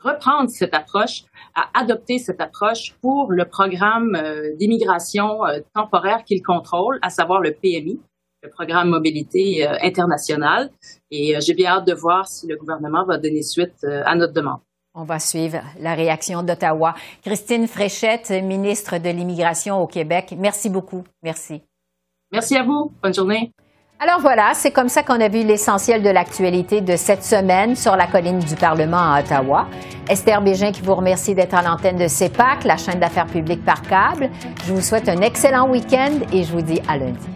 reprendre 0.00 0.48
cette 0.50 0.74
approche, 0.74 1.24
à 1.54 1.78
adopter 1.78 2.18
cette 2.18 2.40
approche 2.40 2.94
pour 3.00 3.30
le 3.30 3.44
programme 3.44 4.16
euh, 4.16 4.54
d'immigration 4.56 5.44
euh, 5.44 5.60
temporaire 5.74 6.24
qu'il 6.24 6.42
contrôle, 6.42 6.98
à 7.02 7.10
savoir 7.10 7.40
le 7.40 7.52
PMI, 7.52 8.00
le 8.42 8.48
programme 8.48 8.88
mobilité 8.88 9.66
euh, 9.66 9.76
internationale. 9.82 10.70
Et 11.10 11.38
j'ai 11.40 11.54
bien 11.54 11.72
hâte 11.72 11.86
de 11.86 11.92
voir 11.92 12.28
si 12.28 12.46
le 12.46 12.56
gouvernement 12.56 13.04
va 13.04 13.18
donner 13.18 13.42
suite 13.42 13.84
à 13.84 14.14
notre 14.14 14.32
demande. 14.32 14.60
On 14.94 15.04
va 15.04 15.18
suivre 15.18 15.60
la 15.78 15.94
réaction 15.94 16.42
d'Ottawa. 16.42 16.94
Christine 17.22 17.68
Fréchette, 17.68 18.30
ministre 18.30 18.98
de 18.98 19.10
l'Immigration 19.10 19.80
au 19.80 19.86
Québec, 19.86 20.34
merci 20.36 20.68
beaucoup. 20.68 21.04
Merci. 21.22 21.62
Merci 22.32 22.56
à 22.56 22.64
vous. 22.64 22.92
Bonne 23.02 23.14
journée. 23.14 23.52
Alors 24.02 24.18
voilà, 24.18 24.52
c'est 24.54 24.70
comme 24.70 24.88
ça 24.88 25.02
qu'on 25.02 25.20
a 25.20 25.28
vu 25.28 25.44
l'essentiel 25.44 26.02
de 26.02 26.08
l'actualité 26.08 26.80
de 26.80 26.96
cette 26.96 27.22
semaine 27.22 27.76
sur 27.76 27.96
la 27.96 28.06
colline 28.06 28.38
du 28.38 28.54
Parlement 28.54 28.96
à 28.96 29.20
Ottawa. 29.20 29.66
Esther 30.08 30.40
Bégin 30.40 30.72
qui 30.72 30.80
vous 30.80 30.94
remercie 30.94 31.34
d'être 31.34 31.52
à 31.52 31.60
l'antenne 31.60 31.98
de 31.98 32.08
CEPAC, 32.08 32.64
la 32.64 32.78
chaîne 32.78 32.98
d'affaires 32.98 33.26
publiques 33.26 33.62
par 33.62 33.82
câble. 33.82 34.30
Je 34.64 34.72
vous 34.72 34.80
souhaite 34.80 35.06
un 35.10 35.20
excellent 35.20 35.68
week-end 35.68 36.12
et 36.32 36.44
je 36.44 36.50
vous 36.50 36.62
dis 36.62 36.80
à 36.88 36.96
lundi. 36.96 37.28